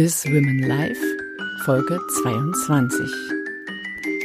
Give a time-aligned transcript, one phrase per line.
[0.00, 0.96] Biz Women Live,
[1.66, 3.06] Folge 22.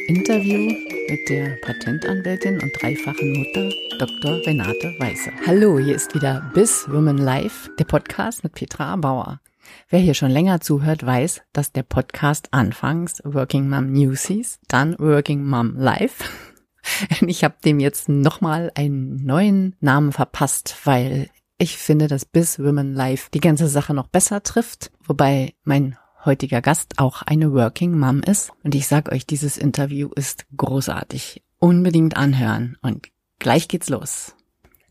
[0.07, 0.71] Interview
[1.09, 4.39] mit der Patentanwältin und dreifachen Mutter Dr.
[4.47, 5.31] Renate Weiße.
[5.45, 9.41] Hallo, hier ist wieder Biz Women Live, der Podcast mit Petra Bauer.
[9.89, 14.97] Wer hier schon länger zuhört, weiß, dass der Podcast anfangs Working Mom News hieß, dann
[14.97, 16.19] Working Mom Live.
[17.25, 22.93] Ich habe dem jetzt nochmal einen neuen Namen verpasst, weil ich finde, dass Biz Women
[22.93, 28.21] Life die ganze Sache noch besser trifft, wobei mein heutiger Gast auch eine Working Mom
[28.21, 28.51] ist.
[28.63, 31.43] Und ich sag euch, dieses Interview ist großartig.
[31.59, 32.77] Unbedingt anhören.
[32.81, 33.07] Und
[33.39, 34.35] gleich geht's los.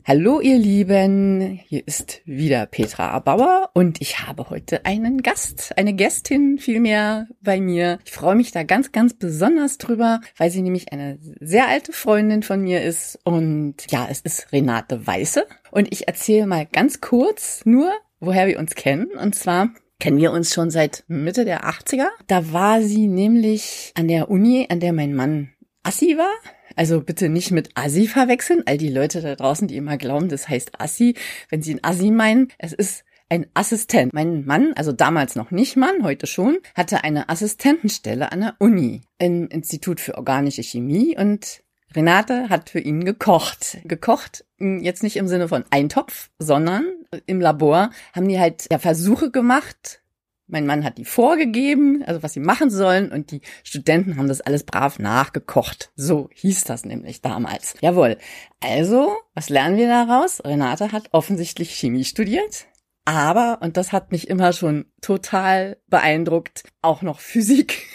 [0.07, 5.95] Hallo ihr Lieben, hier ist wieder Petra Bauer und ich habe heute einen Gast, eine
[5.95, 7.99] Gästin vielmehr bei mir.
[8.05, 12.43] Ich freue mich da ganz, ganz besonders drüber, weil sie nämlich eine sehr alte Freundin
[12.43, 17.65] von mir ist und ja, es ist Renate Weiße und ich erzähle mal ganz kurz
[17.65, 22.09] nur, woher wir uns kennen und zwar kennen wir uns schon seit Mitte der 80er.
[22.27, 26.35] Da war sie nämlich an der Uni, an der mein Mann Assi war.
[26.77, 28.63] Also bitte nicht mit Assi verwechseln.
[28.67, 31.15] All die Leute da draußen, die immer glauben, das heißt Assi.
[31.49, 34.13] Wenn sie ein Assi meinen, es ist ein Assistent.
[34.13, 39.03] Mein Mann, also damals noch nicht Mann, heute schon, hatte eine Assistentenstelle an der Uni
[39.19, 41.63] im Institut für organische Chemie und
[41.95, 43.79] Renate hat für ihn gekocht.
[43.85, 46.85] Gekocht, jetzt nicht im Sinne von Eintopf, sondern
[47.27, 50.03] im Labor haben die halt ja, Versuche gemacht,
[50.47, 54.41] mein Mann hat die vorgegeben, also was sie machen sollen, und die Studenten haben das
[54.41, 55.91] alles brav nachgekocht.
[55.97, 57.75] So hieß das nämlich damals.
[57.81, 58.19] Jawohl.
[58.61, 60.45] Also, was lernen wir daraus?
[60.45, 62.67] Renate hat offensichtlich Chemie studiert,
[63.05, 67.87] aber, und das hat mich immer schon total beeindruckt, auch noch Physik.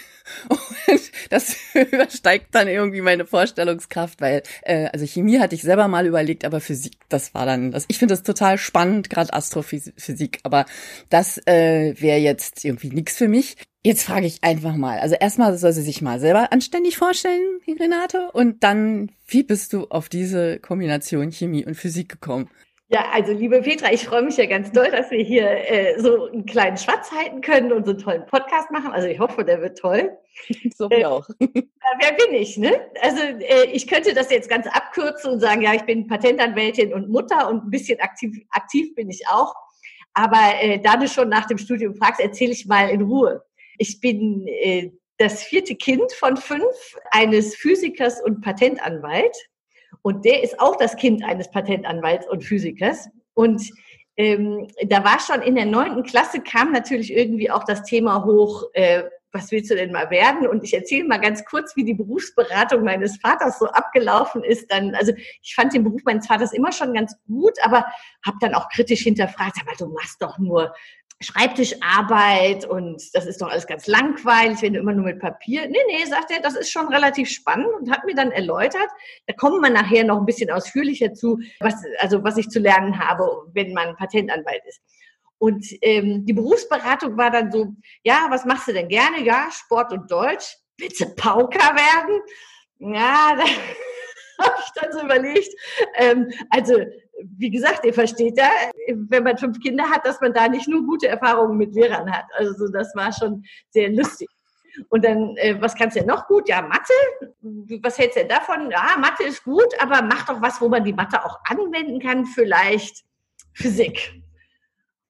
[0.48, 0.60] Und
[1.30, 6.44] das übersteigt dann irgendwie meine Vorstellungskraft, weil äh, also Chemie hatte ich selber mal überlegt,
[6.44, 7.84] aber Physik, das war dann das.
[7.88, 10.66] Ich finde das total spannend, gerade Astrophysik, aber
[11.08, 13.56] das äh, wäre jetzt irgendwie nichts für mich.
[13.82, 14.98] Jetzt frage ich einfach mal.
[14.98, 19.86] Also erstmal soll sie sich mal selber anständig vorstellen, Renate, und dann, wie bist du
[19.88, 22.50] auf diese Kombination Chemie und Physik gekommen?
[22.92, 26.26] Ja, also liebe Petra, ich freue mich ja ganz doll, dass wir hier äh, so
[26.26, 28.90] einen kleinen Schwatz halten können und so einen tollen Podcast machen.
[28.90, 30.10] Also ich hoffe, der wird toll.
[30.76, 31.28] So wie äh, auch.
[31.40, 32.88] Äh, wer bin ich, ne?
[33.00, 37.08] Also äh, ich könnte das jetzt ganz abkürzen und sagen, ja, ich bin Patentanwältin und
[37.08, 39.54] Mutter und ein bisschen aktiv, aktiv bin ich auch.
[40.14, 43.44] Aber äh, da du schon nach dem Studium fragst, erzähle ich mal in Ruhe.
[43.78, 49.36] Ich bin äh, das vierte Kind von fünf eines Physikers und Patentanwalt
[50.02, 53.08] und der ist auch das Kind eines Patentanwalts und Physikers.
[53.34, 53.70] Und
[54.16, 58.64] ähm, da war schon in der neunten Klasse kam natürlich irgendwie auch das Thema hoch,
[58.74, 60.48] äh, was willst du denn mal werden?
[60.48, 64.70] Und ich erzähle mal ganz kurz, wie die Berufsberatung meines Vaters so abgelaufen ist.
[64.72, 65.12] Dann, also
[65.42, 67.86] ich fand den Beruf meines Vaters immer schon ganz gut, aber
[68.26, 70.74] habe dann auch kritisch hinterfragt, aber du machst doch nur
[71.22, 75.68] Schreibtischarbeit und das ist doch alles ganz langweilig, wenn du immer nur mit Papier.
[75.68, 78.88] Nee, nee, sagt er, das ist schon relativ spannend und hat mir dann erläutert,
[79.26, 82.98] da kommen wir nachher noch ein bisschen ausführlicher zu, was, also was ich zu lernen
[82.98, 84.80] habe, wenn man Patentanwalt ist.
[85.36, 89.22] Und ähm, die Berufsberatung war dann so, ja, was machst du denn gerne?
[89.22, 90.56] Ja, Sport und Deutsch.
[90.78, 92.20] Willst du Pauker werden?
[92.78, 93.34] Ja,
[94.38, 95.54] da habe ich dann so überlegt.
[95.96, 96.78] Ähm, also
[97.22, 98.50] wie gesagt, ihr versteht ja,
[98.96, 102.24] wenn man fünf Kinder hat, dass man da nicht nur gute Erfahrungen mit Lehrern hat.
[102.34, 104.28] Also das war schon sehr lustig.
[104.88, 106.48] Und dann, äh, was kannst du denn noch gut?
[106.48, 106.92] Ja, Mathe.
[107.82, 108.70] Was hältst du denn davon?
[108.70, 112.24] Ja, Mathe ist gut, aber mach doch was, wo man die Mathe auch anwenden kann.
[112.24, 113.04] Vielleicht
[113.54, 114.12] Physik.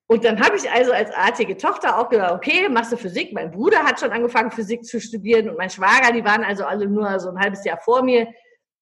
[0.07, 3.31] Und dann habe ich also als artige Tochter auch gesagt, okay, machst du Physik.
[3.31, 6.85] Mein Bruder hat schon angefangen, Physik zu studieren und mein Schwager, die waren also alle
[6.85, 8.27] nur so ein halbes Jahr vor mir.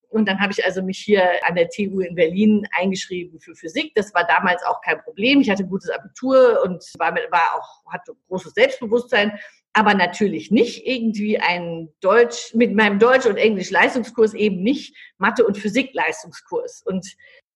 [0.10, 3.94] Und dann habe ich also mich hier an der TU in Berlin eingeschrieben für Physik.
[3.94, 5.40] Das war damals auch kein Problem.
[5.40, 9.40] Ich hatte gutes Abitur und war, war auch, hatte großes Selbstbewusstsein.
[9.74, 15.60] Aber natürlich nicht irgendwie ein Deutsch, mit meinem Deutsch- und Englisch-Leistungskurs eben nicht Mathe- und
[15.60, 16.82] Physik-Leistungskurs.
[16.84, 17.06] Und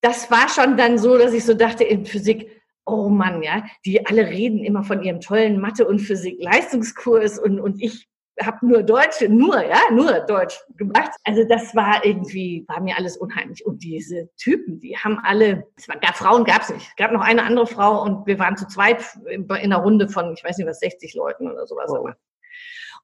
[0.02, 4.06] das war schon dann so, dass ich so dachte, in Physik, oh Mann, ja, die
[4.06, 8.08] alle reden immer von ihrem tollen Mathe- und Physik-Leistungskurs und, und ich
[8.42, 11.12] habe nur Deutsch, nur, ja, nur Deutsch gemacht.
[11.24, 13.66] Also das war irgendwie, war mir alles unheimlich.
[13.66, 16.88] Und diese Typen, die haben alle, es war, gar, Frauen gab es nicht.
[16.88, 20.34] Es gab noch eine andere Frau und wir waren zu zweit in einer Runde von,
[20.34, 21.92] ich weiß nicht was, 60 Leuten oder sowas.
[21.92, 22.10] Oh.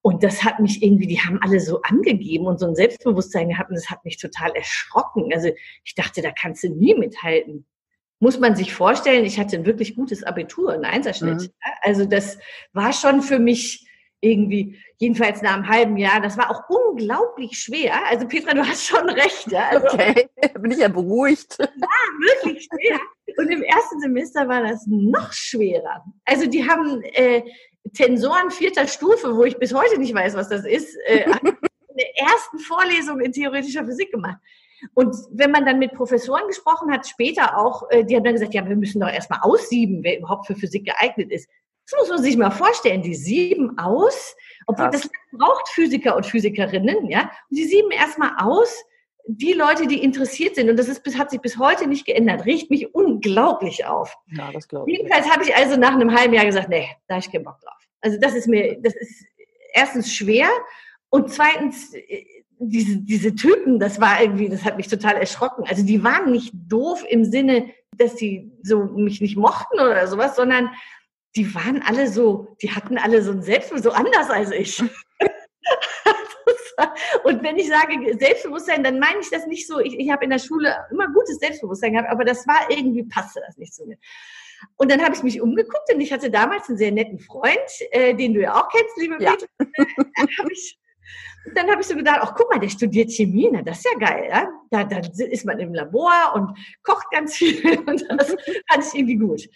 [0.02, 3.70] Und das hat mich irgendwie, die haben alle so angegeben und so ein Selbstbewusstsein gehabt
[3.70, 5.30] und das hat mich total erschrocken.
[5.34, 5.50] Also
[5.84, 7.66] ich dachte, da kannst du nie mithalten
[8.22, 11.42] muss man sich vorstellen, ich hatte ein wirklich gutes Abitur, einen Einserschnitt.
[11.42, 11.50] Mhm.
[11.81, 12.38] Also das
[12.74, 13.89] war schon für mich
[14.21, 16.19] irgendwie, jedenfalls nach einem halben Jahr.
[16.21, 17.94] Das war auch unglaublich schwer.
[18.07, 19.51] Also Petra, du hast schon recht.
[19.51, 19.69] Ja?
[19.69, 20.30] Also, okay,
[20.60, 21.57] bin ich ja beruhigt.
[21.60, 21.68] Ja,
[22.19, 23.00] wirklich schwer.
[23.38, 26.04] Und im ersten Semester war das noch schwerer.
[26.25, 27.44] Also die haben äh,
[27.94, 31.57] Tensoren vierter Stufe, wo ich bis heute nicht weiß, was das ist, äh, in
[31.95, 34.38] der ersten Vorlesung in theoretischer Physik gemacht.
[34.94, 38.54] Und wenn man dann mit Professoren gesprochen hat, später auch, äh, die haben dann gesagt,
[38.54, 41.50] ja, wir müssen doch erstmal aussieben, wer überhaupt für Physik geeignet ist.
[41.90, 43.02] Das muss man sich mal vorstellen.
[43.02, 44.36] Die sieben aus,
[44.68, 45.02] obwohl Krass.
[45.02, 47.22] das braucht Physiker und Physikerinnen, ja.
[47.50, 48.74] Und die sieben erstmal aus,
[49.28, 52.72] die Leute, die interessiert sind, und das ist, hat sich bis heute nicht geändert, riecht
[52.72, 54.16] mich unglaublich auf.
[54.32, 54.98] Ja, das glaube ich.
[54.98, 57.60] Jedenfalls habe ich also nach einem halben Jahr gesagt, nee, da habe ich keinen Bock
[57.62, 57.78] drauf.
[58.02, 59.26] Also das ist mir, das ist
[59.74, 60.48] erstens schwer
[61.10, 62.26] und zweitens, äh,
[62.60, 65.64] diese, diese Typen, das war irgendwie, das hat mich total erschrocken.
[65.68, 70.36] Also die waren nicht doof im Sinne, dass die so mich nicht mochten oder sowas,
[70.36, 70.70] sondern
[71.36, 74.84] die waren alle so, die hatten alle so ein Selbstbewusstsein, so anders als ich.
[77.24, 79.80] Und wenn ich sage Selbstbewusstsein, dann meine ich das nicht so.
[79.80, 83.42] Ich, ich habe in der Schule immer gutes Selbstbewusstsein gehabt, aber das war irgendwie, passte
[83.46, 83.98] das nicht zu mir.
[84.76, 87.60] Und dann habe ich mich umgeguckt und ich hatte damals einen sehr netten Freund,
[87.92, 89.31] äh, den du ja auch kennst, liebe ja.
[89.31, 89.48] Peter.
[90.18, 90.78] Dann habe ich,
[91.56, 94.28] hab ich so gedacht, ach guck mal, der studiert Chemie, na, das ist ja geil.
[94.30, 94.50] Ja?
[94.70, 98.36] Da, da ist man im Labor und kocht ganz viel und das
[98.70, 99.48] fand ich irgendwie gut.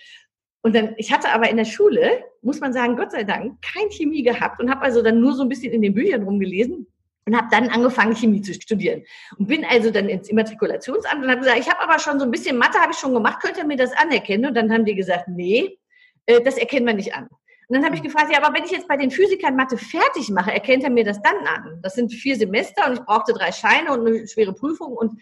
[0.64, 3.90] Und dann, ich hatte aber in der Schule, muss man sagen, Gott sei Dank, kein
[3.90, 6.88] Chemie gehabt und habe also dann nur so ein bisschen in den Büchern rumgelesen
[7.26, 9.04] und habe dann angefangen, Chemie zu studieren.
[9.38, 12.32] Und bin also dann ins Immatrikulationsamt und habe gesagt, ich habe aber schon so ein
[12.32, 14.46] bisschen Mathe, habe ich schon gemacht, könnt ihr mir das anerkennen?
[14.46, 15.78] Und dann haben die gesagt, nee,
[16.28, 17.28] äh, das erkennen wir nicht an.
[17.68, 20.30] Und dann habe ich gefragt, ja, aber wenn ich jetzt bei den Physikern Mathe fertig
[20.30, 21.80] mache, erkennt er mir das dann an?
[21.82, 25.20] Das sind vier Semester und ich brauchte drei Scheine und eine schwere Prüfung und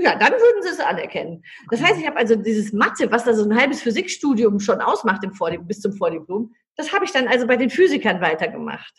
[0.00, 1.42] ja, dann würden sie es anerkennen.
[1.70, 5.24] Das heißt, ich habe also dieses Mathe, was da so ein halbes Physikstudium schon ausmacht
[5.24, 8.94] im Vordiplom, bis zum Vordiplom, das habe ich dann also bei den Physikern weitergemacht.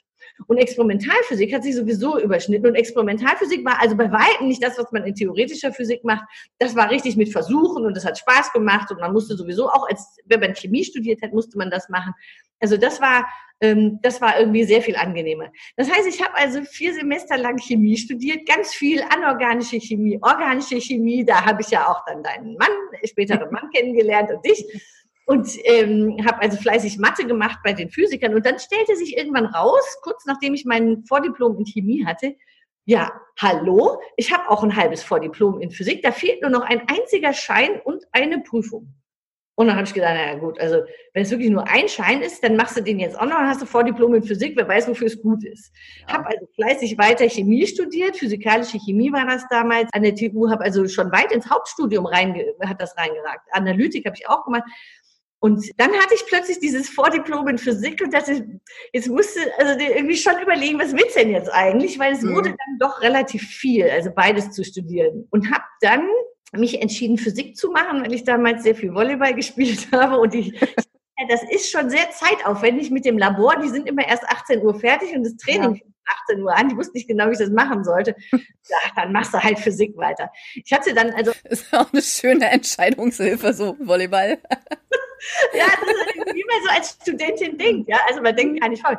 [0.47, 2.67] Und Experimentalphysik hat sich sowieso überschnitten.
[2.67, 6.23] Und Experimentalphysik war also bei weitem nicht das, was man in theoretischer Physik macht.
[6.59, 8.91] Das war richtig mit Versuchen und das hat Spaß gemacht.
[8.91, 12.13] Und man musste sowieso auch, als wenn man Chemie studiert hat, musste man das machen.
[12.59, 13.27] Also das war,
[14.01, 15.51] das war irgendwie sehr viel angenehmer.
[15.77, 20.81] Das heißt, ich habe also vier Semester lang Chemie studiert, ganz viel anorganische Chemie, organische
[20.81, 21.23] Chemie.
[21.23, 22.71] Da habe ich ja auch dann deinen Mann,
[23.03, 24.65] späteren Mann kennengelernt und dich
[25.25, 28.33] und ähm, habe also fleißig Mathe gemacht bei den Physikern.
[28.33, 32.35] Und dann stellte sich irgendwann raus, kurz nachdem ich mein Vordiplom in Chemie hatte,
[32.85, 36.81] ja, hallo, ich habe auch ein halbes Vordiplom in Physik, da fehlt nur noch ein
[36.87, 38.95] einziger Schein und eine Prüfung.
[39.61, 40.81] Und dann habe ich gedacht, naja gut, also
[41.13, 43.47] wenn es wirklich nur ein Schein ist, dann machst du den jetzt auch noch, dann
[43.47, 45.71] hast du Vordiplom in Physik, wer weiß, wofür es gut ist.
[46.07, 46.15] Ja.
[46.15, 50.63] Habe also fleißig weiter Chemie studiert, physikalische Chemie war das damals an der TU, habe
[50.63, 53.47] also schon weit ins Hauptstudium rein, hat das reingeragt.
[53.51, 54.63] Analytik habe ich auch gemacht
[55.43, 58.59] und dann hatte ich plötzlich dieses Vordiplom in Physik und dachte,
[58.93, 61.99] jetzt musste also irgendwie schon überlegen, was willst denn jetzt eigentlich?
[61.99, 62.33] Weil es mhm.
[62.33, 65.27] wurde dann doch relativ viel, also beides zu studieren.
[65.29, 66.07] Und habe dann
[66.51, 70.59] mich entschieden, Physik zu machen, weil ich damals sehr viel Volleyball gespielt habe und ich
[71.29, 73.55] das ist schon sehr zeitaufwendig mit dem Labor.
[73.61, 75.81] Die sind immer erst 18 Uhr fertig und das Training ja.
[76.29, 76.69] 18 Uhr an.
[76.69, 78.15] Die wussten nicht genau, wie ich das machen sollte.
[78.69, 80.31] Ja, dann machst du halt Physik weiter.
[80.53, 81.33] Ich hatte dann also.
[81.43, 84.37] Das ist auch eine schöne Entscheidungshilfe, so Volleyball.
[85.53, 87.89] ja, das ist wie man so als Studentin denkt.
[87.89, 88.97] Ja, also man denkt gar nicht voll.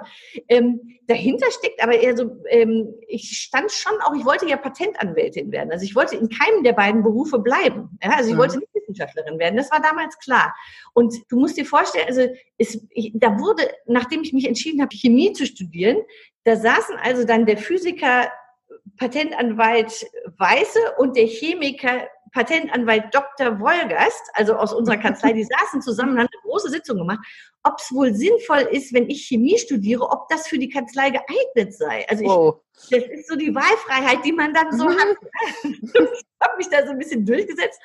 [0.49, 5.51] Ähm, dahinter steckt aber eher so, ähm, ich stand schon auch, ich wollte ja Patentanwältin
[5.53, 5.73] werden.
[5.73, 7.99] Also ich wollte in keinem der beiden Berufe bleiben.
[8.03, 8.41] Ja, also ich mhm.
[8.41, 9.57] wollte nicht Wissenschaftlerin werden.
[9.57, 10.55] Das war damals klar.
[10.95, 12.29] Und du musst dir vorstellen, also
[12.59, 15.99] es, ich, da wurde, nachdem ich mich entschieden habe, Chemie zu studieren,
[16.45, 18.31] da saßen also dann der Physiker
[18.97, 20.07] Patentanwalt
[20.39, 23.61] Weiße und der Chemiker Patentanwalt Dr.
[23.61, 27.21] Wolgast, also aus unserer Kanzlei, die saßen zusammen und haben eine große Sitzung gemacht,
[27.63, 31.75] ob es wohl sinnvoll ist, wenn ich Chemie studiere, ob das für die Kanzlei geeignet
[31.75, 32.07] sei.
[32.09, 32.61] Also ich, oh.
[32.91, 34.99] Das ist so die Wahlfreiheit, die man dann so mhm.
[34.99, 35.17] hat.
[35.65, 37.81] ich habe mich da so ein bisschen durchgesetzt.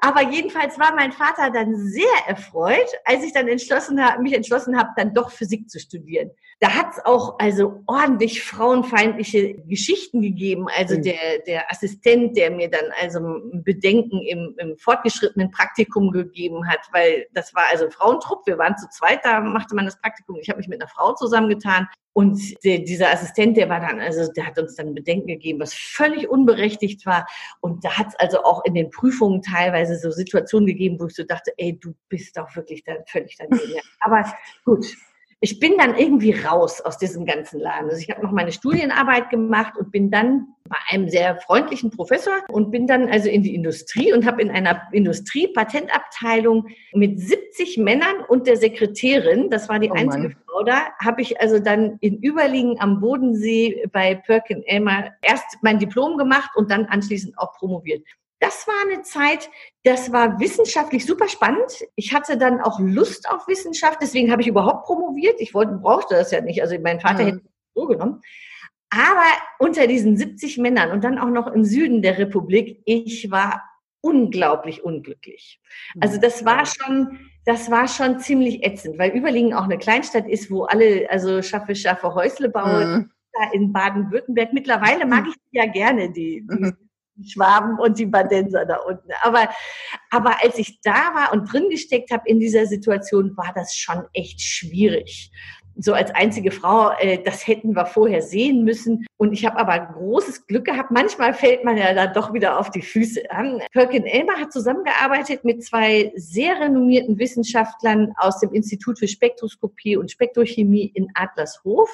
[0.00, 4.76] Aber jedenfalls war mein Vater dann sehr erfreut, als ich dann entschlossen habe, mich entschlossen
[4.76, 6.30] habe, dann doch Physik zu studieren.
[6.58, 10.66] Da hat es auch also ordentlich frauenfeindliche Geschichten gegeben.
[10.76, 11.02] Also mhm.
[11.02, 13.20] der, der Assistent, der mir dann also
[13.52, 18.76] Bedenken im, im fortgeschrittenen Praktikum gegeben hat, weil das war also ein Frauentrupp, wir waren
[18.76, 20.36] zu zweit, da machte man das Praktikum.
[20.40, 24.30] Ich habe mich mit einer Frau zusammengetan und der, dieser Assistent, der war dann, also
[24.32, 27.26] der hat uns dann Bedenken gegeben, was völlig unberechtigt war.
[27.60, 31.14] Und da hat es also auch in den Prüfungen teilweise so Situationen gegeben, wo ich
[31.14, 33.80] so dachte, ey, du bist doch wirklich da völlig daneben.
[34.00, 34.24] Aber
[34.64, 34.86] gut,
[35.42, 37.88] ich bin dann irgendwie raus aus diesem ganzen Laden.
[37.88, 42.34] Also ich habe noch meine Studienarbeit gemacht und bin dann bei einem sehr freundlichen Professor
[42.48, 48.20] und bin dann also in die Industrie und habe in einer Industriepatentabteilung mit 70 Männern
[48.28, 50.36] und der Sekretärin, das war die oh einzige.
[50.46, 55.78] Frau da, habe ich also dann in Überlingen am Bodensee bei Perkin Elmer erst mein
[55.78, 58.02] Diplom gemacht und dann anschließend auch promoviert.
[58.40, 59.50] Das war eine Zeit,
[59.84, 61.84] das war wissenschaftlich super spannend.
[61.94, 65.40] Ich hatte dann auch Lust auf Wissenschaft, deswegen habe ich überhaupt promoviert.
[65.40, 66.62] Ich wollte, brauchte das ja nicht.
[66.62, 67.26] Also mein Vater mhm.
[67.26, 68.22] hätte es so genommen.
[68.88, 69.26] Aber
[69.58, 73.62] unter diesen 70 Männern und dann auch noch im Süden der Republik, ich war
[74.00, 75.60] unglaublich unglücklich.
[76.00, 80.50] Also das war schon, das war schon ziemlich ätzend, weil Überlingen auch eine Kleinstadt ist,
[80.50, 82.92] wo alle, also schaffe, schaffe Häusle bauen.
[82.92, 83.10] Mhm.
[83.52, 84.52] In Baden-Württemberg.
[84.52, 86.89] Mittlerweile mag ich die ja gerne, die, die mhm.
[87.24, 89.10] Schwaben und die Badenser da unten.
[89.22, 89.48] Aber,
[90.10, 94.04] aber als ich da war und drin gesteckt habe in dieser Situation, war das schon
[94.12, 95.30] echt schwierig
[95.76, 99.06] so als einzige Frau, äh, das hätten wir vorher sehen müssen.
[99.16, 100.90] Und ich habe aber großes Glück gehabt.
[100.90, 103.60] Manchmal fällt man ja da doch wieder auf die Füße an.
[103.72, 110.10] Perkin Elmer hat zusammengearbeitet mit zwei sehr renommierten Wissenschaftlern aus dem Institut für Spektroskopie und
[110.10, 111.90] Spektrochemie in Adlershof.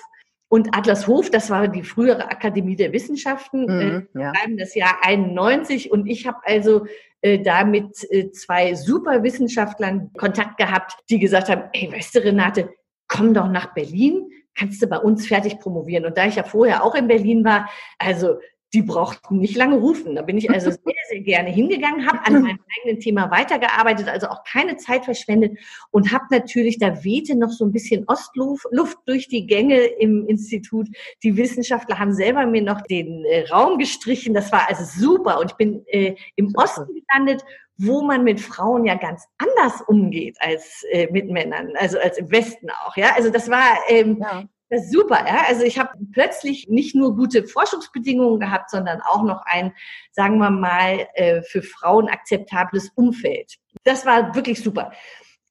[0.49, 4.33] Und Adlershof, das war die frühere Akademie der Wissenschaften, mhm, äh, ja.
[4.57, 5.91] das Jahr 91.
[5.91, 6.87] Und ich habe also
[7.21, 12.25] äh, da mit äh, zwei super Wissenschaftlern Kontakt gehabt, die gesagt haben, ey, weißt du,
[12.25, 12.71] Renate,
[13.09, 16.07] komm doch nach Berlin, kannst du bei uns fertig promovieren.
[16.07, 18.39] Und da ich ja vorher auch in Berlin war, also
[18.73, 20.15] die brauchten nicht lange rufen.
[20.15, 24.45] Da bin ich also sehr gerne hingegangen, habe an meinem eigenen Thema weitergearbeitet, also auch
[24.45, 25.59] keine Zeit verschwendet
[25.91, 30.27] und habe natürlich, da wehte noch so ein bisschen Ostluft Luft durch die Gänge im
[30.27, 30.89] Institut.
[31.23, 34.35] Die Wissenschaftler haben selber mir noch den äh, Raum gestrichen.
[34.35, 35.39] Das war also super.
[35.41, 37.45] Und ich bin äh, im Osten gelandet
[37.79, 42.31] wo man mit Frauen ja ganz anders umgeht als äh, mit Männern, also als im
[42.31, 42.97] Westen auch.
[42.97, 44.45] Ja, also das war ähm, ja.
[44.69, 45.25] Das super.
[45.27, 49.73] Ja, also ich habe plötzlich nicht nur gute Forschungsbedingungen gehabt, sondern auch noch ein,
[50.13, 53.57] sagen wir mal, äh, für Frauen akzeptables Umfeld.
[53.85, 54.93] Das war wirklich super.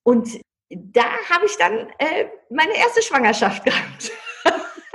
[0.03, 4.11] Und da habe ich dann äh, meine erste Schwangerschaft gehabt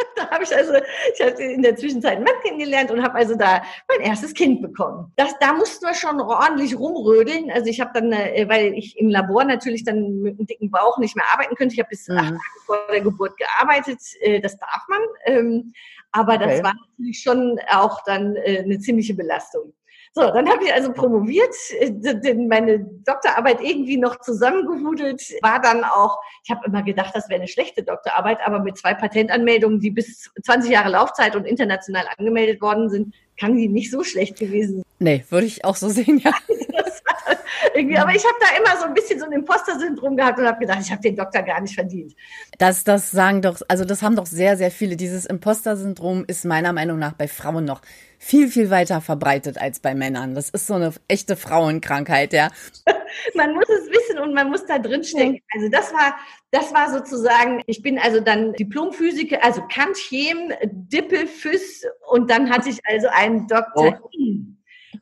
[0.17, 0.73] da habe ich also,
[1.15, 4.63] ich habe in der Zwischenzeit einen Mann kennengelernt und habe also da mein erstes Kind
[4.63, 5.13] bekommen.
[5.17, 7.51] Das, da mussten wir schon ordentlich rumrödeln.
[7.51, 10.99] Also ich habe dann, äh, weil ich im Labor natürlich dann mit einem dicken Bauch
[10.99, 11.75] nicht mehr arbeiten könnte.
[11.75, 12.19] Ich habe bis mhm.
[12.19, 13.99] acht Tage vor der Geburt gearbeitet.
[14.21, 15.01] Äh, das darf man.
[15.25, 15.73] Ähm,
[16.13, 16.65] aber das okay.
[16.65, 19.73] war natürlich schon auch dann äh, eine ziemliche Belastung.
[20.13, 26.19] So, dann habe ich also promoviert, äh, meine Doktorarbeit irgendwie noch zusammengehudelt, war dann auch,
[26.43, 30.29] ich habe immer gedacht, das wäre eine schlechte Doktorarbeit, aber mit zwei Patentanmeldungen, die bis
[30.43, 34.85] 20 Jahre Laufzeit und international angemeldet worden sind, kann die nicht so schlecht gewesen sein.
[34.99, 36.33] Nee, würde ich auch so sehen, ja.
[37.75, 40.59] irgendwie, aber ich habe da immer so ein bisschen so ein Imposter-Syndrom gehabt und habe
[40.59, 42.15] gedacht, ich habe den Doktor gar nicht verdient.
[42.59, 44.97] Das, das sagen doch, also das haben doch sehr, sehr viele.
[44.97, 47.83] Dieses Imposter-Syndrom ist meiner Meinung nach bei Frauen noch
[48.19, 50.35] viel, viel weiter verbreitet als bei Männern.
[50.35, 52.51] Das ist so eine echte Frauenkrankheit, ja.
[53.35, 55.41] man muss es wissen und man muss da drin stecken.
[55.55, 56.17] Also das war,
[56.51, 62.51] das war sozusagen, ich bin also dann Diplomphysiker, also Kant, Chem, Dippel, Füss und dann
[62.51, 64.01] hatte ich also einen Doktor.
[64.03, 64.11] Oh.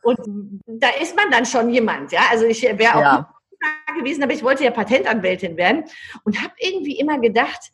[0.02, 2.22] Und da ist man dann schon jemand, ja.
[2.30, 3.34] Also ich wäre auch ja.
[3.96, 5.84] gewesen, aber ich wollte ja Patentanwältin werden
[6.24, 7.72] und habe irgendwie immer gedacht,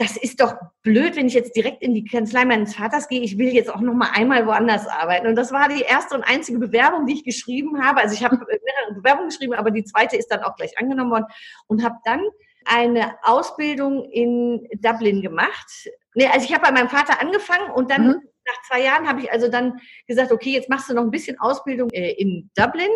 [0.00, 3.20] das ist doch blöd, wenn ich jetzt direkt in die Kanzlei meines Vaters gehe.
[3.20, 5.26] Ich will jetzt auch noch mal einmal woanders arbeiten.
[5.26, 8.00] Und das war die erste und einzige Bewerbung, die ich geschrieben habe.
[8.00, 11.26] Also ich habe mehrere Bewerbungen geschrieben, aber die zweite ist dann auch gleich angenommen worden
[11.66, 12.22] und habe dann
[12.64, 15.90] eine Ausbildung in Dublin gemacht.
[16.14, 18.22] Nee, also ich habe bei meinem Vater angefangen und dann mhm.
[18.50, 21.38] Nach zwei Jahren habe ich also dann gesagt, okay, jetzt machst du noch ein bisschen
[21.38, 22.90] Ausbildung äh, in Dublin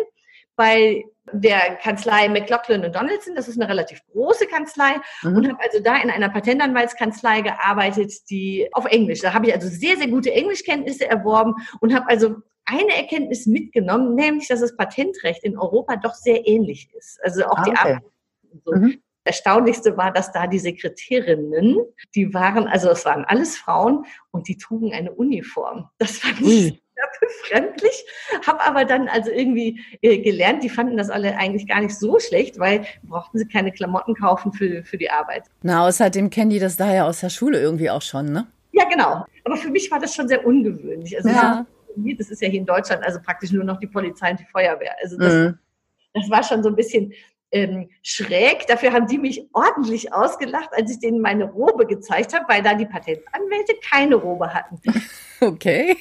[0.55, 3.35] bei der Kanzlei McLaughlin und Donaldson.
[3.35, 5.35] Das ist eine relativ große Kanzlei mhm.
[5.35, 9.21] und habe also da in einer Patentanwaltskanzlei gearbeitet, die auf Englisch.
[9.21, 12.35] Da habe ich also sehr, sehr gute Englischkenntnisse erworben und habe also
[12.65, 17.19] eine Erkenntnis mitgenommen, nämlich, dass das Patentrecht in Europa doch sehr ähnlich ist.
[17.23, 17.79] Also auch ah, die okay.
[17.79, 18.03] Arbeit.
[18.63, 18.71] So.
[18.73, 19.01] Mhm.
[19.25, 21.77] Erstaunlichste war, dass da die Sekretärinnen,
[22.13, 25.89] die waren, also es waren alles Frauen und die trugen eine Uniform.
[25.97, 26.81] Das fand ich
[27.19, 28.05] befremdlich,
[28.45, 32.19] habe aber dann also irgendwie äh, gelernt, die fanden das alle eigentlich gar nicht so
[32.19, 35.43] schlecht, weil brauchten sie keine Klamotten kaufen für, für die Arbeit.
[35.61, 38.47] Na, außerdem kennen die das daher aus der Schule irgendwie auch schon, ne?
[38.71, 39.25] Ja, genau.
[39.43, 41.15] Aber für mich war das schon sehr ungewöhnlich.
[41.17, 41.65] Also ja.
[42.17, 44.95] das ist ja hier in Deutschland also praktisch nur noch die Polizei und die Feuerwehr.
[45.01, 45.57] Also das, mhm.
[46.13, 47.13] das war schon so ein bisschen
[47.55, 48.67] ähm, schräg.
[48.67, 52.75] Dafür haben die mich ordentlich ausgelacht, als ich denen meine Robe gezeigt habe, weil da
[52.75, 54.79] die Patentanwälte keine Robe hatten.
[55.39, 55.95] Okay.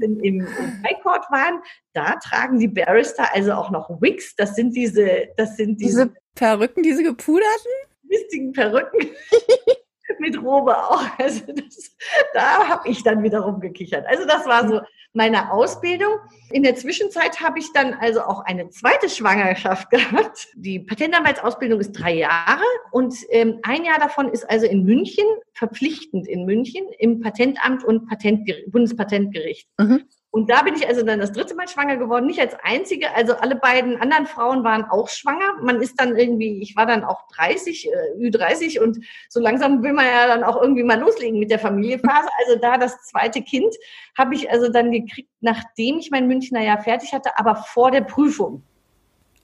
[0.00, 1.60] Im, im High Court waren,
[1.92, 4.34] da tragen die Barrister also auch noch Wigs.
[4.36, 7.72] Das sind diese, das sind diese, diese Perücken, diese gepuderten?
[8.02, 9.08] Mistigen Perücken.
[10.18, 11.04] Mit Robe auch.
[11.18, 11.96] Also das,
[12.34, 14.06] da habe ich dann wiederum gekichert.
[14.06, 14.80] Also das war so
[15.12, 16.14] meiner Ausbildung.
[16.50, 20.48] In der Zwischenzeit habe ich dann also auch eine zweite Schwangerschaft gehabt.
[20.54, 22.62] Die Patentanwaltsausbildung ist drei Jahre
[22.92, 28.06] und ähm, ein Jahr davon ist also in München, verpflichtend in München, im Patentamt und
[28.08, 29.68] Patentger Bundespatentgericht.
[29.78, 30.04] Mhm.
[30.30, 33.14] Und da bin ich also dann das dritte Mal schwanger geworden, nicht als einzige.
[33.14, 35.54] Also alle beiden anderen Frauen waren auch schwanger.
[35.62, 38.98] Man ist dann irgendwie, ich war dann auch 30, äh, Ü30 und
[39.30, 42.28] so langsam will man ja dann auch irgendwie mal loslegen mit der Familienphase.
[42.44, 43.74] Also da das zweite Kind
[44.18, 48.02] habe ich also dann gekriegt, nachdem ich mein Münchner Jahr fertig hatte, aber vor der
[48.02, 48.62] Prüfung.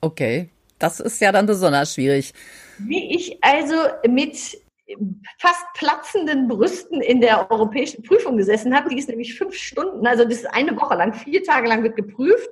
[0.03, 2.35] Okay, das ist ja dann besonders schwierig.
[2.79, 3.75] Wie ich also
[4.07, 4.59] mit
[5.39, 8.91] fast platzenden Brüsten in der europäischen Prüfung gesessen habe.
[8.91, 11.97] Die ist nämlich fünf Stunden, also das ist eine Woche lang, vier Tage lang wird
[11.97, 12.49] geprüft.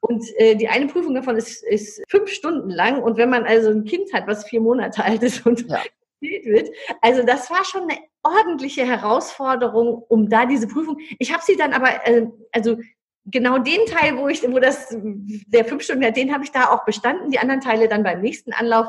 [0.00, 3.02] Und äh, die eine Prüfung davon ist, ist fünf Stunden lang.
[3.02, 5.80] Und wenn man also ein Kind hat, was vier Monate alt ist und ja.
[6.20, 6.70] wird,
[7.00, 10.98] also das war schon eine ordentliche Herausforderung, um da diese Prüfung.
[11.18, 12.76] Ich habe sie dann aber, äh, also
[13.24, 16.84] genau den Teil, wo ich, wo das, der fünf Stunden, den habe ich da auch
[16.84, 18.88] bestanden, die anderen Teile dann beim nächsten Anlauf.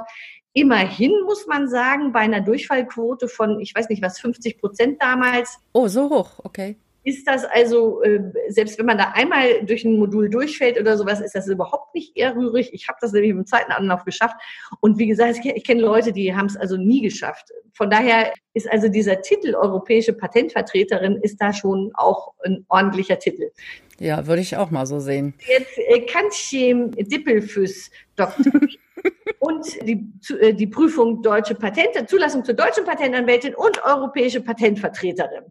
[0.54, 5.58] Immerhin muss man sagen, bei einer Durchfallquote von, ich weiß nicht was, 50 Prozent damals.
[5.74, 6.76] Oh, so hoch, okay.
[7.04, 11.20] Ist das also, äh, selbst wenn man da einmal durch ein Modul durchfällt oder sowas,
[11.20, 12.70] ist das überhaupt nicht eher rührig.
[12.74, 14.36] Ich habe das nämlich im zweiten Anlauf geschafft.
[14.82, 17.50] Und wie gesagt, ich, ich kenne Leute, die haben es also nie geschafft.
[17.74, 23.50] Von daher ist also dieser Titel Europäische Patentvertreterin ist da schon auch ein ordentlicher Titel.
[24.00, 25.34] Ja, würde ich auch mal so sehen.
[25.48, 28.52] Jetzt äh, Kantschem Dippelfüß Doktor.
[29.40, 35.46] und die, äh, die Prüfung deutsche Patente, Zulassung zur deutschen Patentanwältin und europäische Patentvertreterin.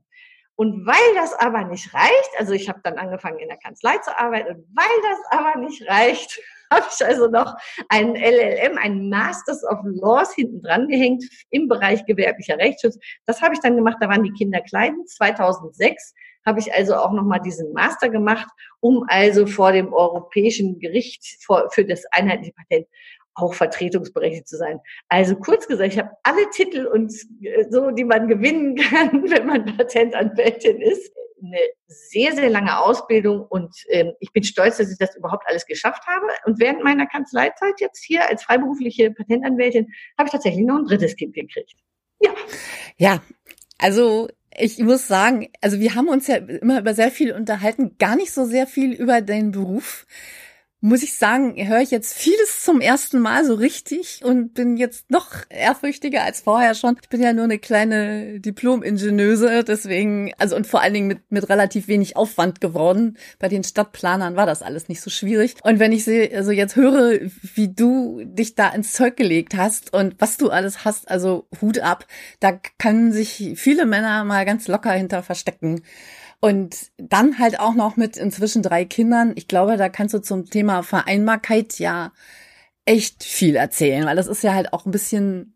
[0.60, 4.18] Und weil das aber nicht reicht, also ich habe dann angefangen in der Kanzlei zu
[4.18, 6.38] arbeiten, und weil das aber nicht reicht,
[6.70, 7.56] habe ich also noch
[7.88, 12.98] einen LLM, einen Masters of Laws hinten dran gehängt im Bereich gewerblicher Rechtsschutz.
[13.24, 14.98] Das habe ich dann gemacht, da waren die Kinder klein.
[15.06, 16.14] 2006
[16.44, 18.48] habe ich also auch nochmal diesen Master gemacht,
[18.80, 21.24] um also vor dem Europäischen Gericht
[21.70, 22.86] für das einheitliche Patent
[23.34, 24.80] auch vertretungsberechtigt zu sein.
[25.08, 29.46] Also kurz gesagt, ich habe alle Titel und äh, so, die man gewinnen kann, wenn
[29.46, 31.12] man Patentanwältin ist.
[31.42, 35.64] Eine sehr, sehr lange Ausbildung und ähm, ich bin stolz, dass ich das überhaupt alles
[35.64, 36.26] geschafft habe.
[36.44, 39.86] Und während meiner Kanzleizeit jetzt hier als freiberufliche Patentanwältin
[40.18, 41.76] habe ich tatsächlich noch ein drittes Kind gekriegt.
[42.20, 42.34] Ja.
[42.98, 43.22] Ja,
[43.78, 48.16] also ich muss sagen, also wir haben uns ja immer über sehr viel unterhalten, gar
[48.16, 50.06] nicht so sehr viel über deinen Beruf
[50.80, 55.10] muss ich sagen, höre ich jetzt vieles zum ersten Mal so richtig und bin jetzt
[55.10, 56.96] noch ehrfürchtiger als vorher schon.
[57.02, 61.48] Ich bin ja nur eine kleine Diplom-Ingenieuse, deswegen, also und vor allen Dingen mit, mit
[61.50, 63.18] relativ wenig Aufwand geworden.
[63.38, 65.56] Bei den Stadtplanern war das alles nicht so schwierig.
[65.62, 67.20] Und wenn ich sehe, also jetzt höre,
[67.54, 71.80] wie du dich da ins Zeug gelegt hast und was du alles hast, also Hut
[71.80, 72.06] ab,
[72.40, 75.82] da können sich viele Männer mal ganz locker hinter verstecken.
[76.40, 79.32] Und dann halt auch noch mit inzwischen drei Kindern.
[79.36, 82.12] Ich glaube, da kannst du zum Thema Vereinbarkeit ja
[82.86, 85.54] echt viel erzählen, weil das ist ja halt auch ein bisschen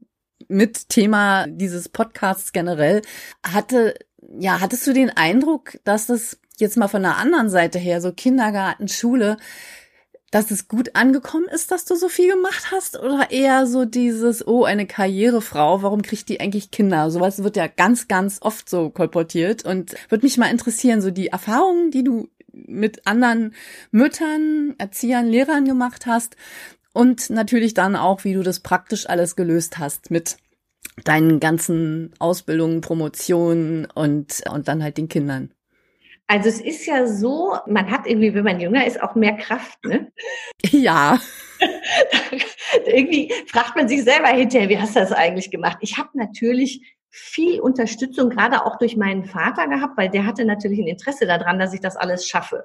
[0.49, 3.03] mit Thema dieses Podcasts generell.
[3.47, 3.95] Hatte,
[4.39, 8.13] ja, hattest du den Eindruck, dass das jetzt mal von der anderen Seite her, so
[8.13, 9.39] Kindergarten, Schule,
[10.35, 12.99] dass es gut angekommen ist, dass du so viel gemacht hast?
[12.99, 17.13] Oder eher so dieses, oh, eine Karrierefrau, warum kriegt die eigentlich Kinder?
[17.13, 21.29] Sowas wird ja ganz, ganz oft so kolportiert und würde mich mal interessieren, so die
[21.29, 23.55] Erfahrungen, die du mit anderen
[23.93, 26.35] Müttern, Erziehern, Lehrern gemacht hast
[26.93, 30.39] und natürlich dann auch, wie du das praktisch alles gelöst hast mit
[31.05, 35.53] deinen ganzen Ausbildungen, Promotionen und, und dann halt den Kindern.
[36.27, 39.85] Also es ist ja so, man hat irgendwie, wenn man jünger ist, auch mehr Kraft,
[39.85, 40.11] ne?
[40.71, 41.21] Ja.
[42.87, 45.79] irgendwie fragt man sich selber hinterher, wie hast du das eigentlich gemacht?
[45.81, 50.81] Ich habe natürlich viel Unterstützung, gerade auch durch meinen Vater gehabt, weil der hatte natürlich
[50.81, 52.65] ein Interesse daran, dass ich das alles schaffe.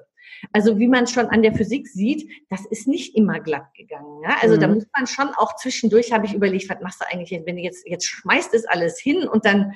[0.52, 4.22] Also wie man schon an der Physik sieht, das ist nicht immer glatt gegangen.
[4.24, 4.38] Ja?
[4.40, 4.60] Also mhm.
[4.60, 7.62] da muss man schon auch zwischendurch, habe ich überlegt, was machst du eigentlich, wenn du
[7.62, 9.72] jetzt, jetzt schmeißt es alles hin und dann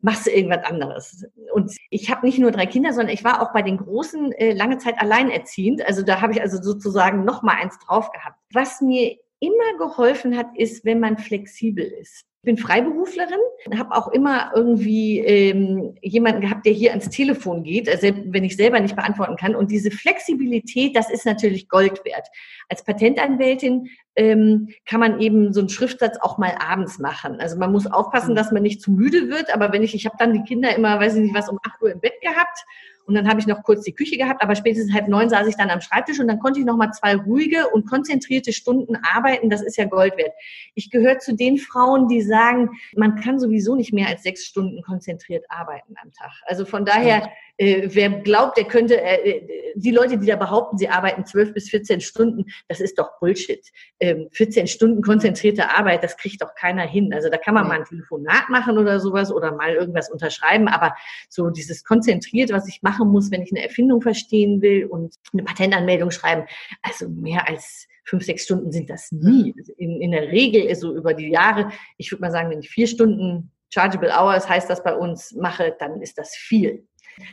[0.00, 1.24] machst du irgendwas anderes.
[1.52, 4.52] Und ich habe nicht nur drei Kinder, sondern ich war auch bei den Großen äh,
[4.52, 5.84] lange Zeit alleinerziehend.
[5.86, 8.38] Also da habe ich also sozusagen noch mal eins drauf gehabt.
[8.52, 13.40] Was mir immer geholfen hat, ist, wenn man flexibel ist bin Freiberuflerin,
[13.76, 18.56] habe auch immer irgendwie ähm, jemanden gehabt, der hier ans Telefon geht, also wenn ich
[18.56, 19.54] selber nicht beantworten kann.
[19.54, 22.28] Und diese Flexibilität, das ist natürlich Gold wert.
[22.68, 27.40] Als Patentanwältin ähm, kann man eben so einen Schriftsatz auch mal abends machen.
[27.40, 28.36] Also man muss aufpassen, mhm.
[28.36, 29.52] dass man nicht zu müde wird.
[29.52, 31.82] Aber wenn ich, ich habe dann die Kinder immer, weiß ich nicht was, um 8
[31.82, 32.64] Uhr im Bett gehabt
[33.06, 35.56] und dann habe ich noch kurz die Küche gehabt, aber spätestens halb neun saß ich
[35.56, 39.48] dann am Schreibtisch und dann konnte ich noch mal zwei ruhige und konzentrierte Stunden arbeiten.
[39.48, 40.32] Das ist ja Gold wert.
[40.74, 44.82] Ich gehöre zu den Frauen, die sagen, man kann sowieso nicht mehr als sechs Stunden
[44.82, 46.32] konzentriert arbeiten am Tag.
[46.46, 50.76] Also von daher äh, wer glaubt, der könnte, äh, äh, die Leute, die da behaupten,
[50.76, 53.64] sie arbeiten zwölf bis 14 Stunden, das ist doch Bullshit.
[53.98, 57.14] Ähm, 14 Stunden konzentrierte Arbeit, das kriegt doch keiner hin.
[57.14, 60.94] Also da kann man mal ein Telefonat machen oder sowas oder mal irgendwas unterschreiben, aber
[61.30, 65.14] so dieses konzentriert, was ich mache, machen muss, wenn ich eine Erfindung verstehen will und
[65.32, 66.44] eine Patentanmeldung schreiben.
[66.82, 69.54] Also mehr als fünf, sechs Stunden sind das nie.
[69.58, 72.70] Also in, in der Regel so über die Jahre, ich würde mal sagen, wenn ich
[72.70, 76.86] vier Stunden Chargeable Hours heißt das bei uns mache, dann ist das viel.